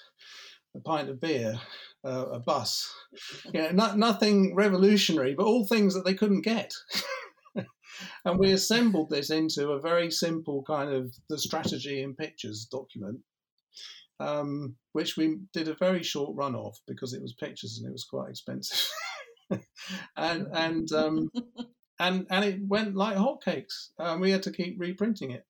a 0.75 0.81
pint 0.81 1.09
of 1.09 1.21
beer, 1.21 1.59
uh, 2.05 2.27
a 2.33 2.39
bus. 2.39 2.93
You 3.53 3.63
know, 3.63 3.71
no, 3.71 3.95
nothing 3.95 4.55
revolutionary, 4.57 5.35
but 5.35 5.47
all 5.47 5.65
things 5.65 5.95
that 5.95 6.05
they 6.05 6.15
couldn't 6.15 6.43
get. 6.43 6.73
and 8.25 8.39
we 8.39 8.53
assembled 8.53 9.11
this 9.11 9.31
into 9.31 9.71
a 9.71 9.81
very 9.81 10.11
simple 10.11 10.65
kind 10.67 10.93
of 10.93 11.15
the 11.29 11.39
strategy 11.39 12.03
in 12.03 12.15
pictures 12.15 12.67
document 12.71 13.21
um, 14.21 14.77
which 14.93 15.17
we 15.17 15.39
did 15.53 15.69
a 15.69 15.75
very 15.75 16.03
short 16.03 16.37
run 16.37 16.55
of 16.55 16.77
because 16.87 17.13
it 17.13 17.23
was 17.23 17.35
pictures 17.35 17.79
and 17.79 17.89
it 17.89 17.93
was 17.93 18.05
quite 18.05 18.31
expensive. 18.31 18.89
and 20.17 20.47
and 20.53 20.93
um, 20.93 21.31
and 21.99 22.27
and 22.31 22.45
it 22.45 22.61
went 22.67 22.95
like 22.95 23.17
hotcakes. 23.17 23.89
Um, 23.99 24.21
we 24.21 24.31
had 24.31 24.43
to 24.45 24.53
keep 24.53 24.77
reprinting 24.79 25.33
it, 25.33 25.45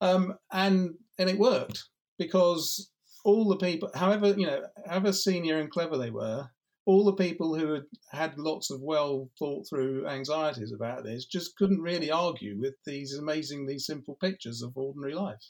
um, 0.00 0.34
and 0.52 0.94
and 1.18 1.28
it 1.28 1.38
worked 1.38 1.84
because 2.18 2.90
all 3.24 3.48
the 3.48 3.56
people, 3.56 3.90
however 3.94 4.28
you 4.38 4.46
know, 4.46 4.62
however 4.86 5.12
senior 5.12 5.58
and 5.58 5.70
clever 5.70 5.96
they 5.96 6.10
were, 6.10 6.48
all 6.86 7.04
the 7.04 7.14
people 7.14 7.58
who 7.58 7.72
had 7.72 7.84
had 8.12 8.38
lots 8.38 8.70
of 8.70 8.80
well 8.82 9.30
thought 9.38 9.66
through 9.68 10.06
anxieties 10.06 10.72
about 10.72 11.04
this 11.04 11.24
just 11.24 11.56
couldn't 11.56 11.80
really 11.80 12.10
argue 12.10 12.58
with 12.60 12.74
these 12.86 13.14
amazingly 13.14 13.78
simple 13.78 14.16
pictures 14.20 14.62
of 14.62 14.76
ordinary 14.76 15.14
life. 15.14 15.42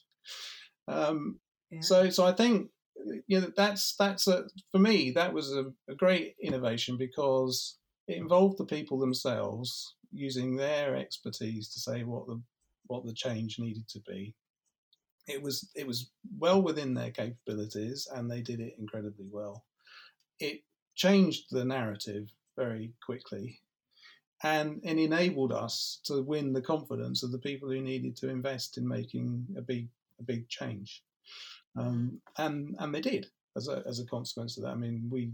Um, 0.88 1.40
Yeah. 1.70 1.80
so, 1.80 2.10
so 2.10 2.24
I 2.24 2.32
think 2.32 2.70
you 3.26 3.40
know 3.40 3.50
that's 3.56 3.96
that's 3.96 4.28
a 4.28 4.44
for 4.70 4.78
me 4.78 5.10
that 5.12 5.32
was 5.34 5.52
a, 5.52 5.72
a 5.88 5.94
great 5.96 6.36
innovation 6.40 6.96
because 6.96 7.78
it 8.06 8.16
involved 8.16 8.58
the 8.58 8.64
people 8.66 8.98
themselves 8.98 9.96
using 10.12 10.56
their 10.56 10.94
expertise 10.96 11.72
to 11.72 11.80
say 11.80 12.04
what 12.04 12.26
the 12.26 12.40
what 12.86 13.04
the 13.04 13.14
change 13.14 13.58
needed 13.58 13.88
to 13.88 14.00
be. 14.06 14.34
It 15.26 15.42
was 15.42 15.70
it 15.74 15.86
was 15.86 16.10
well 16.38 16.60
within 16.60 16.94
their 16.94 17.10
capabilities, 17.10 18.08
and 18.14 18.30
they 18.30 18.42
did 18.42 18.60
it 18.60 18.76
incredibly 18.78 19.26
well. 19.30 19.64
It 20.38 20.62
changed 20.94 21.46
the 21.50 21.64
narrative 21.64 22.28
very 22.56 22.92
quickly, 23.04 23.58
and 24.42 24.80
it 24.84 24.98
enabled 24.98 25.52
us 25.52 26.00
to 26.04 26.22
win 26.22 26.52
the 26.52 26.62
confidence 26.62 27.22
of 27.22 27.32
the 27.32 27.38
people 27.38 27.70
who 27.70 27.80
needed 27.80 28.16
to 28.16 28.28
invest 28.28 28.78
in 28.78 28.86
making 28.86 29.46
a 29.56 29.62
big 29.62 29.88
a 30.20 30.22
big 30.22 30.48
change 30.48 31.02
um, 31.76 32.20
and 32.38 32.76
and 32.78 32.94
they 32.94 33.00
did 33.00 33.26
as 33.56 33.68
a 33.68 33.82
as 33.86 34.00
a 34.00 34.06
consequence 34.06 34.56
of 34.56 34.64
that. 34.64 34.70
I 34.70 34.76
mean, 34.76 35.08
we 35.10 35.32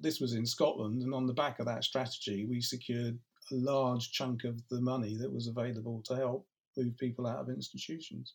this 0.00 0.20
was 0.20 0.34
in 0.34 0.44
Scotland, 0.44 1.02
and 1.02 1.14
on 1.14 1.26
the 1.26 1.32
back 1.32 1.60
of 1.60 1.66
that 1.66 1.84
strategy, 1.84 2.46
we 2.46 2.60
secured 2.60 3.18
a 3.50 3.54
large 3.54 4.12
chunk 4.12 4.44
of 4.44 4.60
the 4.68 4.80
money 4.80 5.16
that 5.16 5.32
was 5.32 5.46
available 5.46 6.02
to 6.04 6.16
help 6.16 6.46
move 6.78 6.96
people 6.96 7.26
out 7.26 7.40
of 7.40 7.48
institutions. 7.48 8.34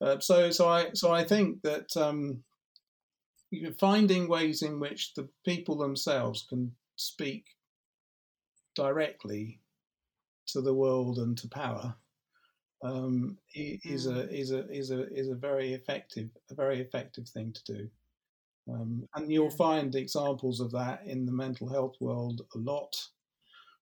Uh, 0.00 0.18
so 0.18 0.50
so 0.50 0.68
I 0.68 0.90
so 0.94 1.12
I 1.12 1.24
think 1.24 1.62
that 1.62 1.96
um, 1.96 2.42
you 3.50 3.62
know, 3.62 3.72
finding 3.78 4.28
ways 4.28 4.62
in 4.62 4.80
which 4.80 5.14
the 5.14 5.28
people 5.44 5.76
themselves 5.76 6.46
can 6.48 6.72
speak 6.96 7.44
directly 8.74 9.60
to 10.46 10.60
the 10.60 10.74
world 10.74 11.18
and 11.18 11.38
to 11.38 11.48
power 11.48 11.94
um, 12.84 13.38
is 13.54 14.06
a 14.06 14.28
is 14.30 14.50
a 14.52 14.70
is 14.70 14.90
a 14.90 15.12
is 15.14 15.28
a 15.28 15.34
very 15.34 15.72
effective 15.72 16.28
a 16.50 16.54
very 16.54 16.80
effective 16.80 17.28
thing 17.28 17.52
to 17.52 17.72
do. 17.72 17.88
Um, 18.68 19.06
and 19.14 19.30
you'll 19.30 19.50
find 19.50 19.94
examples 19.94 20.60
of 20.60 20.70
that 20.72 21.02
in 21.06 21.26
the 21.26 21.32
mental 21.32 21.68
health 21.68 21.96
world 22.00 22.42
a 22.54 22.58
lot, 22.58 22.96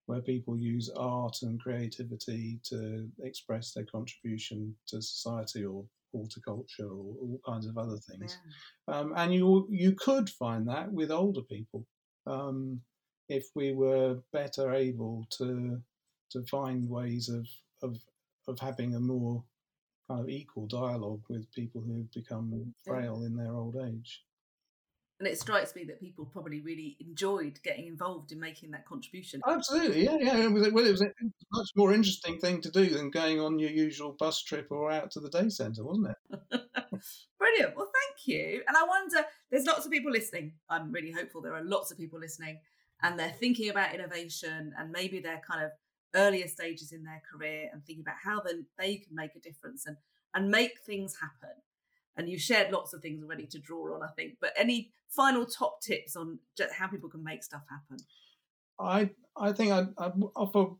where 0.06 0.20
people 0.20 0.56
use 0.56 0.90
art 0.96 1.38
and 1.42 1.60
creativity 1.60 2.58
to 2.64 3.08
express 3.22 3.72
their 3.72 3.84
contribution 3.84 4.74
to 4.88 5.00
society 5.00 5.64
or 5.64 5.84
horticulture 6.12 6.88
or 6.88 7.14
all 7.20 7.40
kinds 7.46 7.66
of 7.66 7.78
other 7.78 7.98
things. 7.98 8.38
Yeah. 8.88 8.94
Um, 8.94 9.14
and 9.16 9.32
you 9.32 9.66
you 9.70 9.92
could 9.92 10.28
find 10.28 10.68
that 10.68 10.92
with 10.92 11.10
older 11.10 11.42
people 11.42 11.86
um, 12.26 12.80
if 13.28 13.46
we 13.54 13.72
were 13.72 14.18
better 14.32 14.72
able 14.72 15.26
to 15.38 15.80
to 16.30 16.42
find 16.44 16.88
ways 16.88 17.28
of 17.28 17.46
of 17.82 17.96
of 18.48 18.58
having 18.58 18.94
a 18.94 19.00
more 19.00 19.42
kind 20.08 20.20
of 20.20 20.28
equal 20.28 20.66
dialogue 20.66 21.22
with 21.28 21.52
people 21.52 21.80
who've 21.80 22.10
become 22.12 22.74
frail 22.84 23.22
in 23.24 23.36
their 23.36 23.54
old 23.54 23.76
age. 23.76 24.22
And 25.22 25.28
it 25.28 25.38
strikes 25.38 25.76
me 25.76 25.84
that 25.84 26.00
people 26.00 26.24
probably 26.24 26.60
really 26.62 26.96
enjoyed 26.98 27.60
getting 27.62 27.86
involved 27.86 28.32
in 28.32 28.40
making 28.40 28.72
that 28.72 28.84
contribution. 28.84 29.40
Absolutely, 29.46 30.04
yeah, 30.04 30.16
yeah. 30.20 30.36
It 30.38 30.50
was, 30.50 30.68
well, 30.72 30.84
it 30.84 30.90
was 30.90 31.00
a 31.00 31.12
much 31.52 31.68
more 31.76 31.92
interesting 31.92 32.40
thing 32.40 32.60
to 32.60 32.72
do 32.72 32.86
than 32.86 33.08
going 33.08 33.40
on 33.40 33.60
your 33.60 33.70
usual 33.70 34.16
bus 34.18 34.42
trip 34.42 34.66
or 34.72 34.90
out 34.90 35.12
to 35.12 35.20
the 35.20 35.30
day 35.30 35.48
centre, 35.48 35.84
wasn't 35.84 36.08
it? 36.08 36.16
Brilliant. 37.38 37.76
Well, 37.76 37.92
thank 37.94 38.26
you. 38.26 38.64
And 38.66 38.76
I 38.76 38.82
wonder, 38.82 39.24
there's 39.48 39.64
lots 39.64 39.86
of 39.86 39.92
people 39.92 40.10
listening. 40.10 40.54
I'm 40.68 40.90
really 40.90 41.12
hopeful 41.12 41.40
there 41.40 41.54
are 41.54 41.62
lots 41.62 41.92
of 41.92 41.98
people 41.98 42.18
listening 42.18 42.58
and 43.00 43.16
they're 43.16 43.30
thinking 43.30 43.70
about 43.70 43.94
innovation 43.94 44.74
and 44.76 44.90
maybe 44.90 45.20
they're 45.20 45.42
kind 45.48 45.64
of 45.64 45.70
earlier 46.16 46.48
stages 46.48 46.90
in 46.90 47.04
their 47.04 47.22
career 47.32 47.70
and 47.72 47.86
thinking 47.86 48.02
about 48.02 48.16
how 48.20 48.40
then 48.40 48.66
they 48.76 48.96
can 48.96 49.14
make 49.14 49.36
a 49.36 49.40
difference 49.40 49.86
and 49.86 49.96
and 50.34 50.50
make 50.50 50.80
things 50.84 51.14
happen 51.20 51.51
and 52.16 52.28
you've 52.28 52.40
shared 52.40 52.72
lots 52.72 52.92
of 52.92 53.02
things 53.02 53.22
already 53.22 53.46
to 53.46 53.58
draw 53.58 53.94
on, 53.94 54.02
I 54.02 54.08
think. 54.08 54.36
But 54.40 54.52
any 54.56 54.90
final 55.08 55.46
top 55.46 55.80
tips 55.80 56.16
on 56.16 56.38
just 56.56 56.74
how 56.74 56.88
people 56.88 57.08
can 57.08 57.24
make 57.24 57.42
stuff 57.42 57.62
happen? 57.68 58.04
I 58.78 59.10
I 59.36 59.52
think 59.52 59.72
I'd, 59.72 59.88
I'd 59.98 60.12
offer 60.36 60.74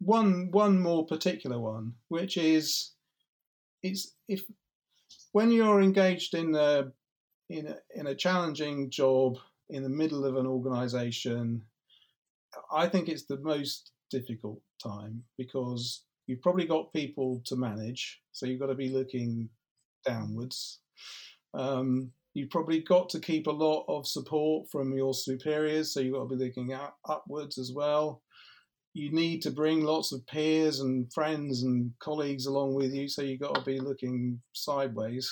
one 0.00 0.50
one 0.50 0.80
more 0.80 1.06
particular 1.06 1.58
one, 1.58 1.94
which 2.08 2.36
is 2.36 2.92
it's 3.82 4.14
if 4.28 4.42
when 5.32 5.50
you're 5.50 5.80
engaged 5.80 6.34
in 6.34 6.54
a 6.54 6.92
in 7.48 7.66
a, 7.66 7.76
in 7.94 8.06
a 8.08 8.14
challenging 8.14 8.90
job 8.90 9.38
in 9.70 9.82
the 9.82 9.88
middle 9.88 10.24
of 10.24 10.36
an 10.36 10.46
organization, 10.46 11.62
I 12.70 12.88
think 12.88 13.08
it's 13.08 13.24
the 13.24 13.38
most 13.38 13.92
difficult 14.10 14.60
time 14.82 15.24
because 15.36 16.04
you've 16.26 16.42
probably 16.42 16.66
got 16.66 16.92
people 16.92 17.42
to 17.46 17.56
manage, 17.56 18.20
so 18.32 18.46
you've 18.46 18.60
got 18.60 18.66
to 18.66 18.74
be 18.74 18.90
looking 18.90 19.48
downwards. 20.04 20.80
Um, 21.54 22.12
you've 22.34 22.50
probably 22.50 22.80
got 22.80 23.08
to 23.10 23.20
keep 23.20 23.46
a 23.46 23.52
lot 23.52 23.84
of 23.88 24.06
support 24.06 24.68
from 24.70 24.92
your 24.96 25.14
superiors, 25.14 25.92
so 25.92 26.00
you've 26.00 26.14
got 26.14 26.28
to 26.28 26.36
be 26.36 26.44
looking 26.44 26.72
up, 26.72 26.96
upwards 27.08 27.58
as 27.58 27.72
well. 27.74 28.22
You 28.94 29.12
need 29.12 29.42
to 29.42 29.50
bring 29.50 29.84
lots 29.84 30.12
of 30.12 30.26
peers 30.26 30.80
and 30.80 31.12
friends 31.12 31.62
and 31.62 31.92
colleagues 32.00 32.46
along 32.46 32.74
with 32.74 32.92
you, 32.92 33.08
so 33.08 33.22
you've 33.22 33.40
got 33.40 33.54
to 33.54 33.62
be 33.62 33.80
looking 33.80 34.40
sideways. 34.52 35.30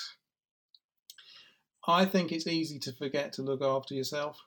I 1.87 2.05
think 2.05 2.31
it's 2.31 2.47
easy 2.47 2.79
to 2.79 2.93
forget 2.93 3.33
to 3.33 3.43
look 3.43 3.63
after 3.63 3.93
yourself. 3.93 4.37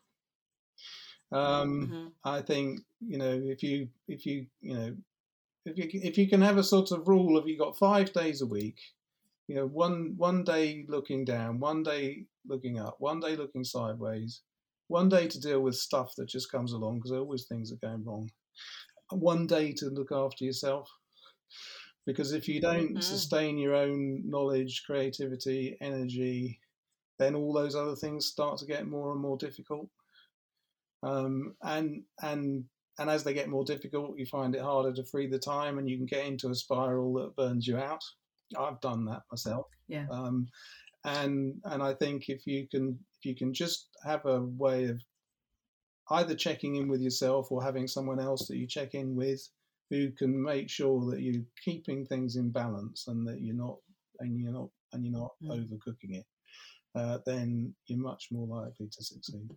Um, 1.32 1.86
mm-hmm. 1.86 2.06
I 2.24 2.42
think 2.42 2.80
you 3.00 3.18
know 3.18 3.40
if 3.42 3.62
you 3.62 3.88
if 4.08 4.26
you 4.26 4.46
you 4.60 4.74
know 4.74 4.96
if 5.64 5.78
you 5.78 6.00
if 6.02 6.18
you 6.18 6.28
can 6.28 6.42
have 6.42 6.58
a 6.58 6.64
sort 6.64 6.90
of 6.90 7.06
rule 7.06 7.36
of 7.36 7.46
you 7.46 7.56
got 7.56 7.78
five 7.78 8.12
days 8.12 8.42
a 8.42 8.46
week 8.46 8.76
you 9.50 9.56
know, 9.56 9.66
one 9.66 10.14
one 10.16 10.44
day 10.44 10.84
looking 10.86 11.24
down, 11.24 11.58
one 11.58 11.82
day 11.82 12.24
looking 12.46 12.78
up, 12.78 12.94
one 13.00 13.18
day 13.18 13.34
looking 13.34 13.64
sideways, 13.64 14.42
one 14.86 15.08
day 15.08 15.26
to 15.26 15.40
deal 15.40 15.60
with 15.60 15.74
stuff 15.74 16.12
that 16.16 16.28
just 16.28 16.52
comes 16.52 16.72
along 16.72 16.98
because 16.98 17.10
always 17.10 17.46
things 17.46 17.72
are 17.72 17.86
going 17.88 18.04
wrong. 18.04 18.30
One 19.10 19.48
day 19.48 19.72
to 19.72 19.86
look 19.86 20.12
after 20.12 20.44
yourself. 20.44 20.88
Because 22.06 22.32
if 22.32 22.46
you 22.46 22.60
don't 22.60 22.90
mm-hmm. 22.90 23.00
sustain 23.00 23.58
your 23.58 23.74
own 23.74 24.22
knowledge, 24.24 24.84
creativity, 24.86 25.76
energy, 25.80 26.60
then 27.18 27.34
all 27.34 27.52
those 27.52 27.74
other 27.74 27.96
things 27.96 28.26
start 28.26 28.58
to 28.58 28.66
get 28.66 28.86
more 28.86 29.10
and 29.10 29.20
more 29.20 29.36
difficult. 29.36 29.88
Um, 31.02 31.56
and 31.64 32.04
and 32.22 32.66
and 33.00 33.10
as 33.10 33.24
they 33.24 33.34
get 33.34 33.48
more 33.48 33.64
difficult, 33.64 34.16
you 34.16 34.26
find 34.26 34.54
it 34.54 34.62
harder 34.62 34.92
to 34.92 35.04
free 35.04 35.26
the 35.26 35.40
time, 35.40 35.78
and 35.78 35.90
you 35.90 35.96
can 35.96 36.06
get 36.06 36.24
into 36.24 36.50
a 36.50 36.54
spiral 36.54 37.14
that 37.14 37.34
burns 37.34 37.66
you 37.66 37.78
out. 37.78 38.04
I've 38.58 38.80
done 38.80 39.04
that 39.06 39.22
myself. 39.30 39.66
Yeah. 39.88 40.06
Um, 40.10 40.48
and 41.04 41.54
and 41.64 41.82
I 41.82 41.94
think 41.94 42.28
if 42.28 42.46
you 42.46 42.66
can 42.70 42.98
if 43.18 43.24
you 43.24 43.34
can 43.34 43.54
just 43.54 43.88
have 44.04 44.24
a 44.26 44.40
way 44.40 44.86
of 44.86 45.00
either 46.10 46.34
checking 46.34 46.76
in 46.76 46.88
with 46.88 47.00
yourself 47.00 47.50
or 47.50 47.62
having 47.62 47.86
someone 47.86 48.20
else 48.20 48.48
that 48.48 48.56
you 48.56 48.66
check 48.66 48.94
in 48.94 49.14
with 49.14 49.40
who 49.90 50.10
can 50.12 50.40
make 50.42 50.68
sure 50.68 51.10
that 51.10 51.20
you're 51.20 51.42
keeping 51.64 52.04
things 52.04 52.36
in 52.36 52.50
balance 52.50 53.06
and 53.08 53.26
that 53.26 53.40
you're 53.40 53.56
not 53.56 53.76
and 54.20 54.38
you're 54.38 54.52
not 54.52 54.68
and 54.92 55.04
you're 55.04 55.18
not 55.18 55.32
mm. 55.42 55.50
overcooking 55.50 56.18
it, 56.18 56.26
uh, 56.94 57.18
then 57.26 57.74
you're 57.86 57.98
much 57.98 58.28
more 58.30 58.46
likely 58.46 58.88
to 58.88 59.04
succeed. 59.04 59.50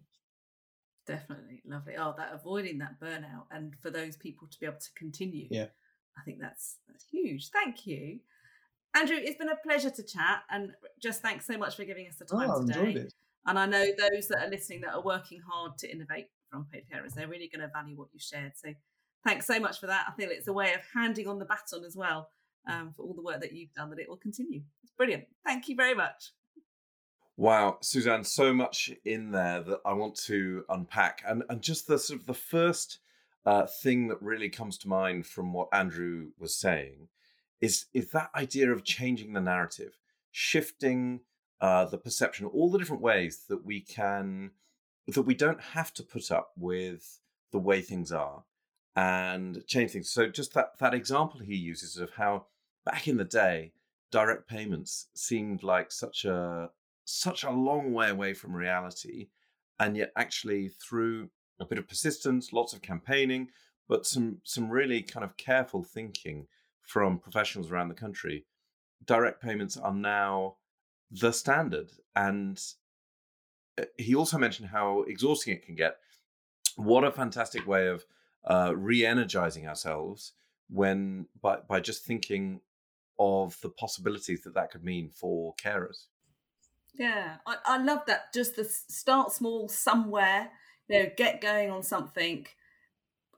Definitely 1.06 1.62
lovely. 1.66 1.96
Oh, 1.98 2.14
that 2.18 2.32
avoiding 2.34 2.78
that 2.80 3.00
burnout 3.02 3.46
and 3.52 3.74
for 3.82 3.90
those 3.90 4.16
people 4.16 4.48
to 4.50 4.60
be 4.60 4.66
able 4.66 4.78
to 4.78 4.94
continue. 4.96 5.48
Yeah, 5.52 5.68
I 6.18 6.24
think 6.24 6.40
that's 6.40 6.78
that's 6.88 7.06
huge. 7.12 7.50
Thank 7.50 7.86
you. 7.86 8.20
Andrew, 8.96 9.18
it's 9.20 9.38
been 9.38 9.50
a 9.50 9.56
pleasure 9.56 9.90
to 9.90 10.04
chat, 10.04 10.44
and 10.52 10.72
just 11.02 11.22
thanks 11.22 11.48
so 11.48 11.58
much 11.58 11.76
for 11.76 11.84
giving 11.84 12.08
us 12.08 12.16
the 12.16 12.26
time 12.26 12.50
oh, 12.52 12.66
today. 12.66 13.08
And 13.46 13.60
I 13.60 13.66
know 13.66 13.84
those 13.84 14.28
that 14.30 14.46
are 14.46 14.50
listening 14.50 14.82
that 14.82 14.94
are 14.94 15.02
working 15.02 15.42
hard 15.42 15.78
to 15.80 15.92
innovate 15.92 16.28
from 16.50 16.66
paid 16.72 16.84
carers, 16.92 17.14
they're 17.14 17.28
really 17.28 17.50
going 17.54 17.68
to 17.68 17.74
value 17.74 17.98
what 17.98 18.10
you 18.14 18.20
shared. 18.20 18.54
So 18.56 18.74
thanks 19.26 19.48
so 19.48 19.60
much 19.60 19.80
for 19.80 19.88
that. 19.88 20.06
I 20.08 20.12
feel 20.12 20.30
it's 20.32 20.48
a 20.48 20.54
way 20.54 20.74
of 20.74 20.82
handing 20.94 21.28
on 21.28 21.40
the 21.40 21.46
baton 21.46 21.84
as 21.84 21.96
well 21.96 22.30
um, 22.70 22.94
for 22.96 23.04
all 23.04 23.14
the 23.14 23.24
work 23.24 23.42
that 23.42 23.54
you've 23.54 23.74
done, 23.74 23.90
that 23.90 24.00
it 24.00 24.08
will 24.08 24.18
continue. 24.18 24.62
It's 24.84 24.94
brilliant. 24.96 25.26
Thank 25.46 25.68
you 25.68 25.76
very 25.76 25.96
much. 25.96 26.32
Wow, 27.36 27.80
Suzanne, 27.82 28.24
so 28.24 28.54
much 28.54 28.92
in 29.06 29.32
there 29.32 29.62
that 29.64 29.80
I 29.84 29.94
want 29.94 30.16
to 30.26 30.64
unpack. 30.70 31.24
And, 31.28 31.44
and 31.50 31.64
just 31.64 31.88
the 31.88 31.98
sort 31.98 32.20
of 32.20 32.28
the 32.28 32.34
first 32.36 33.00
uh, 33.46 33.66
thing 33.82 34.08
that 34.10 34.22
really 34.22 34.50
comes 34.50 34.78
to 34.80 34.88
mind 34.88 35.26
from 35.26 35.52
what 35.52 35.68
Andrew 35.74 36.28
was 36.38 36.56
saying 36.56 37.08
is 37.64 37.86
is 37.94 38.12
that 38.12 38.30
idea 38.36 38.70
of 38.70 38.84
changing 38.84 39.32
the 39.32 39.40
narrative, 39.40 39.98
shifting 40.32 41.22
uh, 41.62 41.86
the 41.86 41.98
perception, 41.98 42.46
all 42.46 42.70
the 42.70 42.78
different 42.78 43.02
ways 43.02 43.46
that 43.48 43.64
we 43.64 43.80
can 43.80 44.52
that 45.08 45.22
we 45.22 45.34
don't 45.34 45.62
have 45.62 45.94
to 45.94 46.04
put 46.04 46.30
up 46.30 46.52
with 46.58 47.22
the 47.54 47.60
way 47.60 47.82
things 47.82 48.12
are 48.12 48.44
and 48.98 49.66
change 49.66 49.92
things. 49.92 50.10
So 50.10 50.28
just 50.28 50.54
that 50.56 50.78
that 50.80 50.94
example 50.94 51.40
he 51.40 51.56
uses 51.56 51.96
of 51.96 52.10
how 52.12 52.48
back 52.86 53.08
in 53.08 53.16
the 53.16 53.24
day 53.24 53.72
direct 54.12 54.46
payments 54.50 55.08
seemed 55.16 55.64
like 55.64 55.90
such 55.90 56.26
a 56.26 56.70
such 57.06 57.46
a 57.46 57.50
long 57.50 57.94
way 57.94 58.10
away 58.10 58.34
from 58.34 58.54
reality 58.54 59.30
and 59.80 59.96
yet 59.96 60.12
actually 60.18 60.68
through 60.68 61.30
a 61.62 61.66
bit 61.66 61.78
of 61.78 61.88
persistence 61.88 62.54
lots 62.54 62.74
of 62.74 62.82
campaigning 62.82 63.50
but 63.90 64.06
some 64.06 64.38
some 64.44 64.70
really 64.70 65.02
kind 65.02 65.24
of 65.24 65.36
careful 65.36 65.84
thinking 65.84 66.48
from 66.84 67.20
professionals 67.20 67.72
around 67.72 67.90
the 67.90 67.96
country, 67.96 68.46
direct 69.06 69.42
payments 69.42 69.78
are 69.78 69.94
now 69.94 70.56
the 71.12 71.32
standard. 71.32 71.90
And 72.16 72.62
uh, 73.80 73.86
he 73.98 74.16
also 74.16 74.38
mentioned 74.38 74.70
how 74.70 75.04
exhausting 75.04 75.54
it 75.54 75.66
can 75.66 75.76
get. 75.76 75.98
What 76.76 77.04
a 77.04 77.12
fantastic 77.12 77.68
way 77.68 77.88
of 77.88 78.06
uh, 78.46 78.74
re-energizing 78.76 79.68
ourselves 79.68 80.34
when 80.70 81.28
by 81.42 81.58
by 81.68 81.80
just 81.80 82.04
thinking 82.04 82.62
of 83.20 83.60
the 83.62 83.70
possibilities 83.70 84.42
that 84.44 84.56
that 84.56 84.72
could 84.72 84.84
mean 84.84 85.10
for 85.10 85.54
carers. 85.56 86.08
Yeah, 86.94 87.38
I, 87.46 87.58
I 87.66 87.78
love 87.78 88.02
that. 88.08 88.34
Just 88.34 88.56
the 88.56 88.66
start 88.66 89.32
small 89.32 89.68
somewhere, 89.68 90.52
you 90.88 91.00
know, 91.00 91.10
get 91.16 91.42
going 91.42 91.72
on 91.72 91.84
something 91.84 92.48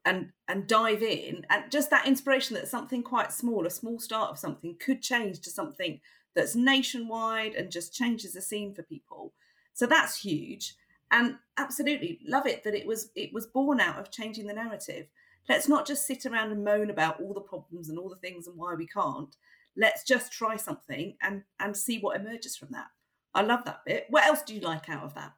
and 0.05 0.29
and 0.47 0.67
dive 0.67 1.01
in 1.01 1.45
and 1.49 1.71
just 1.71 1.89
that 1.89 2.07
inspiration 2.07 2.55
that 2.55 2.67
something 2.67 3.01
quite 3.01 3.33
small 3.33 3.65
a 3.65 3.69
small 3.69 3.99
start 3.99 4.29
of 4.29 4.37
something 4.37 4.75
could 4.79 5.01
change 5.01 5.39
to 5.41 5.49
something 5.49 5.99
that's 6.35 6.55
nationwide 6.55 7.55
and 7.55 7.71
just 7.71 7.93
changes 7.93 8.33
the 8.33 8.41
scene 8.41 8.73
for 8.73 8.83
people. 8.83 9.33
So 9.73 9.85
that's 9.87 10.21
huge 10.21 10.75
and 11.11 11.37
absolutely 11.57 12.19
love 12.27 12.45
it 12.45 12.63
that 12.63 12.75
it 12.75 12.85
was 12.85 13.09
it 13.15 13.33
was 13.33 13.47
born 13.47 13.79
out 13.79 13.97
of 13.97 14.11
changing 14.11 14.47
the 14.47 14.53
narrative. 14.53 15.07
Let's 15.49 15.67
not 15.67 15.87
just 15.87 16.05
sit 16.05 16.25
around 16.25 16.51
and 16.51 16.63
moan 16.63 16.89
about 16.89 17.21
all 17.21 17.33
the 17.33 17.41
problems 17.41 17.89
and 17.89 17.97
all 17.97 18.09
the 18.09 18.15
things 18.15 18.47
and 18.47 18.57
why 18.57 18.73
we 18.73 18.87
can't. 18.87 19.35
Let's 19.77 20.03
just 20.03 20.31
try 20.31 20.55
something 20.55 21.15
and 21.21 21.43
and 21.59 21.75
see 21.75 21.99
what 21.99 22.19
emerges 22.19 22.55
from 22.55 22.69
that. 22.71 22.87
I 23.33 23.41
love 23.41 23.65
that 23.65 23.81
bit. 23.85 24.05
What 24.09 24.25
else 24.25 24.43
do 24.43 24.53
you 24.53 24.61
like 24.61 24.89
out 24.89 25.03
of 25.03 25.15
that? 25.15 25.33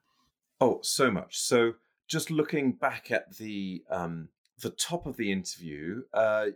Oh 0.59 0.79
so 0.81 1.09
much. 1.09 1.39
So 1.39 1.73
just 2.07 2.31
looking 2.31 2.71
back 2.73 3.11
at 3.11 3.37
the 3.37 3.83
um 3.89 4.29
the 4.61 4.69
top 4.71 5.05
of 5.05 5.17
the 5.17 5.31
interview, 5.31 6.03
uh, 6.13 6.47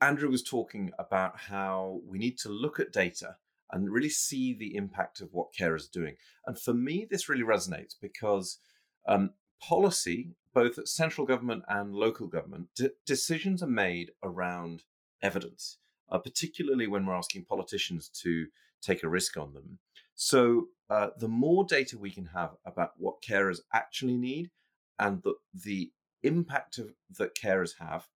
Andrew 0.00 0.30
was 0.30 0.42
talking 0.42 0.92
about 0.98 1.38
how 1.38 2.00
we 2.06 2.18
need 2.18 2.38
to 2.38 2.48
look 2.48 2.80
at 2.80 2.92
data 2.92 3.36
and 3.72 3.90
really 3.90 4.08
see 4.08 4.54
the 4.54 4.76
impact 4.76 5.20
of 5.20 5.32
what 5.32 5.52
carers 5.52 5.88
are 5.88 5.98
doing. 6.00 6.16
And 6.46 6.58
for 6.58 6.72
me, 6.72 7.06
this 7.10 7.28
really 7.28 7.42
resonates 7.42 7.94
because 8.00 8.58
um, 9.06 9.30
policy, 9.60 10.30
both 10.52 10.78
at 10.78 10.88
central 10.88 11.26
government 11.26 11.64
and 11.68 11.94
local 11.94 12.26
government, 12.28 12.68
d- 12.76 12.90
decisions 13.04 13.62
are 13.62 13.68
made 13.68 14.12
around 14.22 14.84
evidence, 15.22 15.78
uh, 16.10 16.18
particularly 16.18 16.86
when 16.86 17.04
we're 17.04 17.14
asking 17.14 17.44
politicians 17.44 18.08
to 18.22 18.46
take 18.80 19.02
a 19.02 19.08
risk 19.08 19.36
on 19.36 19.52
them. 19.54 19.78
So, 20.14 20.68
uh, 20.90 21.08
the 21.18 21.28
more 21.28 21.64
data 21.64 21.98
we 21.98 22.10
can 22.10 22.26
have 22.26 22.50
about 22.66 22.92
what 22.98 23.22
carers 23.22 23.60
actually 23.72 24.16
need 24.16 24.50
and 24.98 25.22
the, 25.22 25.34
the 25.54 25.90
impact 26.24 26.78
of, 26.78 26.94
that 27.18 27.36
carers 27.36 27.74
have, 27.78 28.08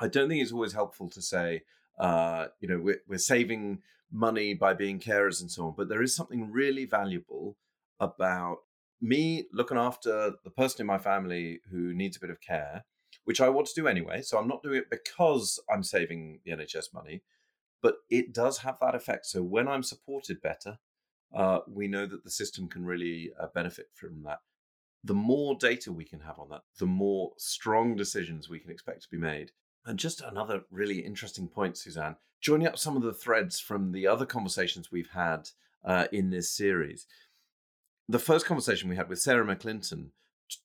I 0.00 0.08
don't 0.08 0.28
think 0.28 0.42
it's 0.42 0.52
always 0.52 0.72
helpful 0.72 1.10
to 1.10 1.22
say, 1.22 1.62
uh, 1.98 2.46
you 2.60 2.68
know, 2.68 2.78
we're, 2.78 3.00
we're 3.08 3.18
saving 3.18 3.82
money 4.12 4.54
by 4.54 4.74
being 4.74 4.98
carers 4.98 5.40
and 5.40 5.50
so 5.50 5.66
on. 5.66 5.74
But 5.76 5.88
there 5.88 6.02
is 6.02 6.14
something 6.14 6.50
really 6.50 6.84
valuable 6.84 7.56
about 7.98 8.58
me 9.00 9.46
looking 9.52 9.76
after 9.76 10.32
the 10.44 10.50
person 10.50 10.82
in 10.82 10.86
my 10.86 10.98
family 10.98 11.60
who 11.70 11.92
needs 11.94 12.16
a 12.16 12.20
bit 12.20 12.30
of 12.30 12.40
care, 12.40 12.84
which 13.24 13.40
I 13.40 13.48
want 13.48 13.66
to 13.68 13.80
do 13.80 13.86
anyway. 13.86 14.22
So 14.22 14.38
I'm 14.38 14.48
not 14.48 14.62
doing 14.62 14.78
it 14.78 14.90
because 14.90 15.60
I'm 15.70 15.82
saving 15.82 16.40
the 16.44 16.52
NHS 16.52 16.92
money, 16.94 17.22
but 17.82 17.96
it 18.08 18.32
does 18.32 18.58
have 18.58 18.78
that 18.80 18.94
effect. 18.94 19.26
So 19.26 19.42
when 19.42 19.68
I'm 19.68 19.82
supported 19.82 20.42
better, 20.42 20.78
uh, 21.34 21.60
we 21.68 21.88
know 21.88 22.06
that 22.06 22.24
the 22.24 22.30
system 22.30 22.68
can 22.68 22.84
really 22.84 23.30
uh, 23.40 23.46
benefit 23.54 23.86
from 23.94 24.22
that. 24.24 24.40
The 25.04 25.14
more 25.14 25.54
data 25.54 25.92
we 25.92 26.04
can 26.04 26.20
have 26.20 26.38
on 26.38 26.50
that, 26.50 26.62
the 26.78 26.86
more 26.86 27.32
strong 27.38 27.96
decisions 27.96 28.48
we 28.48 28.58
can 28.58 28.70
expect 28.70 29.02
to 29.02 29.10
be 29.10 29.16
made. 29.16 29.52
And 29.86 29.98
just 29.98 30.20
another 30.20 30.62
really 30.70 31.00
interesting 31.00 31.48
point, 31.48 31.78
Suzanne, 31.78 32.16
joining 32.40 32.66
up 32.66 32.78
some 32.78 32.96
of 32.96 33.02
the 33.02 33.14
threads 33.14 33.58
from 33.58 33.92
the 33.92 34.06
other 34.06 34.26
conversations 34.26 34.92
we've 34.92 35.10
had 35.10 35.48
uh, 35.84 36.06
in 36.12 36.30
this 36.30 36.54
series 36.54 37.06
the 38.10 38.18
first 38.18 38.44
conversation 38.44 38.88
we 38.88 38.96
had 38.96 39.08
with 39.08 39.20
Sarah 39.20 39.44
McClinton, 39.44 40.08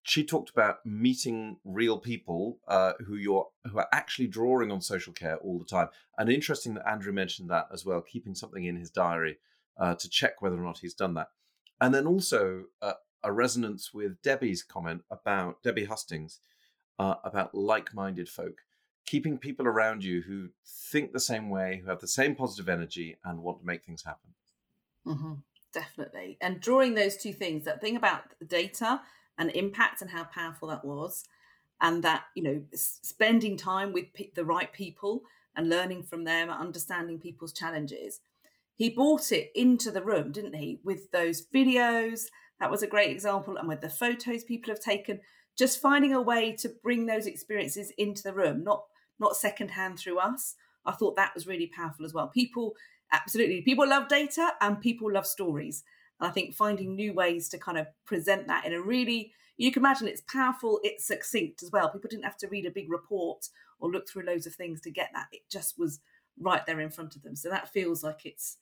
she 0.01 0.25
talked 0.25 0.49
about 0.49 0.83
meeting 0.83 1.57
real 1.63 1.99
people 1.99 2.57
uh, 2.67 2.93
who 3.05 3.15
you're 3.15 3.47
who 3.71 3.77
are 3.77 3.87
actually 3.93 4.27
drawing 4.27 4.71
on 4.71 4.81
social 4.81 5.13
care 5.13 5.37
all 5.37 5.59
the 5.59 5.65
time. 5.65 5.89
And 6.17 6.27
interesting 6.27 6.73
that 6.73 6.89
Andrew 6.89 7.13
mentioned 7.13 7.51
that 7.51 7.67
as 7.71 7.85
well, 7.85 8.01
keeping 8.01 8.33
something 8.33 8.65
in 8.65 8.75
his 8.75 8.89
diary 8.89 9.37
uh, 9.79 9.93
to 9.93 10.09
check 10.09 10.41
whether 10.41 10.55
or 10.55 10.65
not 10.65 10.79
he's 10.79 10.95
done 10.95 11.13
that. 11.15 11.27
And 11.79 11.93
then 11.93 12.07
also 12.07 12.63
uh, 12.81 12.93
a 13.25 13.31
resonance 13.33 13.93
with 13.93 14.21
Debbie's 14.21 14.63
comment 14.63 15.03
about 15.11 15.61
Debbie 15.63 15.85
Hustings 15.85 16.39
uh, 16.97 17.15
about 17.23 17.53
like-minded 17.53 18.29
folk, 18.29 18.61
keeping 19.05 19.37
people 19.37 19.67
around 19.67 20.03
you 20.03 20.21
who 20.21 20.49
think 20.65 21.11
the 21.11 21.19
same 21.19 21.49
way, 21.49 21.81
who 21.83 21.89
have 21.89 21.99
the 21.99 22.07
same 22.07 22.35
positive 22.35 22.69
energy, 22.69 23.17
and 23.25 23.43
want 23.43 23.59
to 23.59 23.65
make 23.65 23.83
things 23.83 24.03
happen. 24.03 24.29
Mm-hmm 25.05 25.33
definitely. 25.75 26.37
And 26.41 26.59
drawing 26.59 26.95
those 26.95 27.17
two 27.17 27.33
things, 27.33 27.65
that 27.65 27.81
thing 27.81 27.95
about 27.95 28.23
data 28.47 29.01
and 29.37 29.51
impact 29.51 30.01
and 30.01 30.09
how 30.09 30.23
powerful 30.23 30.69
that 30.69 30.85
was, 30.85 31.25
and 31.81 32.01
that, 32.03 32.23
you 32.33 32.41
know, 32.41 32.61
spending 32.73 33.57
time 33.57 33.91
with 33.91 34.05
the 34.33 34.45
right 34.45 34.71
people 34.71 35.23
and 35.55 35.69
learning 35.69 36.03
from 36.03 36.23
them, 36.23 36.49
understanding 36.49 37.19
people's 37.19 37.51
challenges. 37.51 38.21
He 38.73 38.89
brought 38.89 39.31
it 39.31 39.51
into 39.53 39.91
the 39.91 40.01
room, 40.01 40.31
didn't 40.31 40.55
he, 40.55 40.79
with 40.83 41.11
those 41.11 41.45
videos? 41.45 42.27
That 42.59 42.71
was 42.71 42.83
a 42.83 42.87
great 42.87 43.11
example. 43.11 43.57
And 43.57 43.67
with 43.67 43.81
the 43.81 43.89
photos 43.89 44.43
people 44.43 44.71
have 44.71 44.79
taken, 44.79 45.19
just 45.57 45.81
finding 45.81 46.13
a 46.13 46.21
way 46.21 46.55
to 46.57 46.69
bring 46.83 47.05
those 47.05 47.27
experiences 47.27 47.91
into 47.97 48.23
the 48.23 48.33
room, 48.33 48.63
not 48.63 48.83
not 49.19 49.35
secondhand 49.35 49.97
through 49.99 50.19
us. 50.19 50.55
I 50.85 50.91
thought 50.91 51.15
that 51.15 51.33
was 51.33 51.47
really 51.47 51.67
powerful 51.67 52.05
as 52.05 52.13
well. 52.13 52.27
People 52.27 52.75
absolutely 53.11 53.61
people 53.61 53.87
love 53.87 54.07
data 54.07 54.51
and 54.61 54.81
people 54.81 55.11
love 55.11 55.25
stories 55.25 55.83
and 56.19 56.27
i 56.27 56.31
think 56.31 56.53
finding 56.53 56.95
new 56.95 57.13
ways 57.13 57.49
to 57.49 57.57
kind 57.57 57.77
of 57.77 57.87
present 58.05 58.47
that 58.47 58.65
in 58.65 58.73
a 58.73 58.81
really 58.81 59.31
you 59.57 59.71
can 59.71 59.81
imagine 59.81 60.07
it's 60.07 60.21
powerful 60.21 60.79
it's 60.83 61.07
succinct 61.07 61.61
as 61.61 61.71
well 61.71 61.89
people 61.89 62.09
didn't 62.09 62.25
have 62.25 62.37
to 62.37 62.47
read 62.47 62.65
a 62.65 62.71
big 62.71 62.89
report 62.89 63.47
or 63.79 63.91
look 63.91 64.07
through 64.09 64.25
loads 64.25 64.47
of 64.47 64.55
things 64.55 64.81
to 64.81 64.91
get 64.91 65.09
that 65.13 65.27
it 65.31 65.41
just 65.49 65.77
was 65.77 65.99
right 66.39 66.65
there 66.65 66.79
in 66.79 66.89
front 66.89 67.15
of 67.15 67.21
them 67.23 67.35
so 67.35 67.49
that 67.49 67.71
feels 67.71 68.03
like 68.03 68.25
it's 68.25 68.57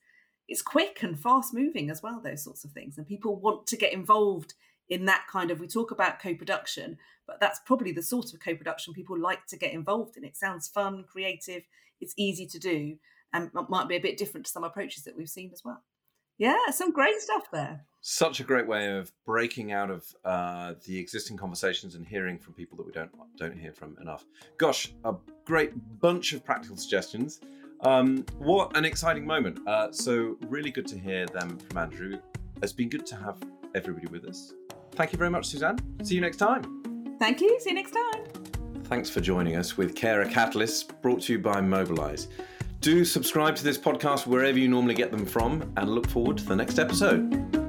it's 0.47 0.61
quick 0.61 1.03
and 1.03 1.19
fast 1.19 1.53
moving 1.53 1.89
as 1.89 2.01
well 2.03 2.19
those 2.23 2.43
sorts 2.43 2.63
of 2.63 2.71
things 2.71 2.97
and 2.97 3.07
people 3.07 3.35
want 3.35 3.65
to 3.67 3.77
get 3.77 3.93
involved 3.93 4.53
in 4.89 5.05
that 5.05 5.25
kind 5.31 5.49
of 5.49 5.59
we 5.59 5.67
talk 5.67 5.91
about 5.91 6.19
co-production 6.19 6.97
but 7.25 7.39
that's 7.39 7.61
probably 7.65 7.91
the 7.91 8.01
sort 8.01 8.33
of 8.33 8.39
co-production 8.39 8.93
people 8.93 9.17
like 9.17 9.45
to 9.47 9.57
get 9.57 9.73
involved 9.73 10.17
in 10.17 10.23
it 10.23 10.35
sounds 10.35 10.67
fun 10.67 11.03
creative 11.09 11.63
it's 12.01 12.13
easy 12.17 12.45
to 12.45 12.59
do 12.59 12.97
and 13.33 13.49
might 13.69 13.87
be 13.87 13.95
a 13.95 13.99
bit 13.99 14.17
different 14.17 14.45
to 14.45 14.51
some 14.51 14.63
approaches 14.63 15.03
that 15.03 15.17
we've 15.17 15.29
seen 15.29 15.49
as 15.51 15.63
well. 15.65 15.81
Yeah, 16.37 16.57
some 16.71 16.91
great 16.91 17.19
stuff 17.19 17.45
there. 17.51 17.85
Such 18.01 18.39
a 18.39 18.43
great 18.43 18.67
way 18.67 18.97
of 18.97 19.11
breaking 19.25 19.71
out 19.71 19.89
of 19.89 20.05
uh, 20.25 20.73
the 20.85 20.97
existing 20.97 21.37
conversations 21.37 21.95
and 21.95 22.05
hearing 22.05 22.37
from 22.37 22.53
people 22.53 22.77
that 22.77 22.85
we 22.85 22.91
don't 22.91 23.11
don't 23.37 23.57
hear 23.57 23.71
from 23.71 23.97
enough. 24.01 24.25
Gosh, 24.57 24.91
a 25.05 25.15
great 25.45 25.71
bunch 25.99 26.33
of 26.33 26.43
practical 26.43 26.75
suggestions. 26.75 27.39
Um, 27.81 28.25
what 28.37 28.75
an 28.77 28.85
exciting 28.85 29.25
moment! 29.25 29.59
Uh, 29.67 29.91
so 29.91 30.37
really 30.47 30.71
good 30.71 30.87
to 30.87 30.97
hear 30.97 31.25
them 31.27 31.57
from 31.57 31.77
Andrew. 31.77 32.19
It's 32.61 32.73
been 32.73 32.89
good 32.89 33.05
to 33.07 33.15
have 33.15 33.37
everybody 33.75 34.07
with 34.07 34.25
us. 34.25 34.53
Thank 34.93 35.11
you 35.11 35.17
very 35.17 35.29
much, 35.29 35.47
Suzanne. 35.47 35.79
See 36.03 36.15
you 36.15 36.21
next 36.21 36.37
time. 36.37 37.15
Thank 37.19 37.41
you. 37.41 37.59
See 37.59 37.71
you 37.71 37.75
next 37.75 37.91
time. 37.91 38.23
Thanks 38.85 39.09
for 39.09 39.21
joining 39.21 39.55
us 39.55 39.77
with 39.77 39.95
Carer 39.95 40.25
Catalysts, 40.25 40.85
brought 41.01 41.21
to 41.23 41.33
you 41.33 41.39
by 41.39 41.61
Mobilise. 41.61 42.27
Do 42.81 43.05
subscribe 43.05 43.55
to 43.55 43.63
this 43.63 43.77
podcast 43.77 44.27
wherever 44.27 44.59
you 44.59 44.67
normally 44.67 44.93
get 44.93 45.09
them 45.09 45.25
from 45.25 45.71
and 45.77 45.89
look 45.89 46.07
forward 46.07 46.37
to 46.39 46.45
the 46.45 46.55
next 46.55 46.79
episode. 46.79 47.62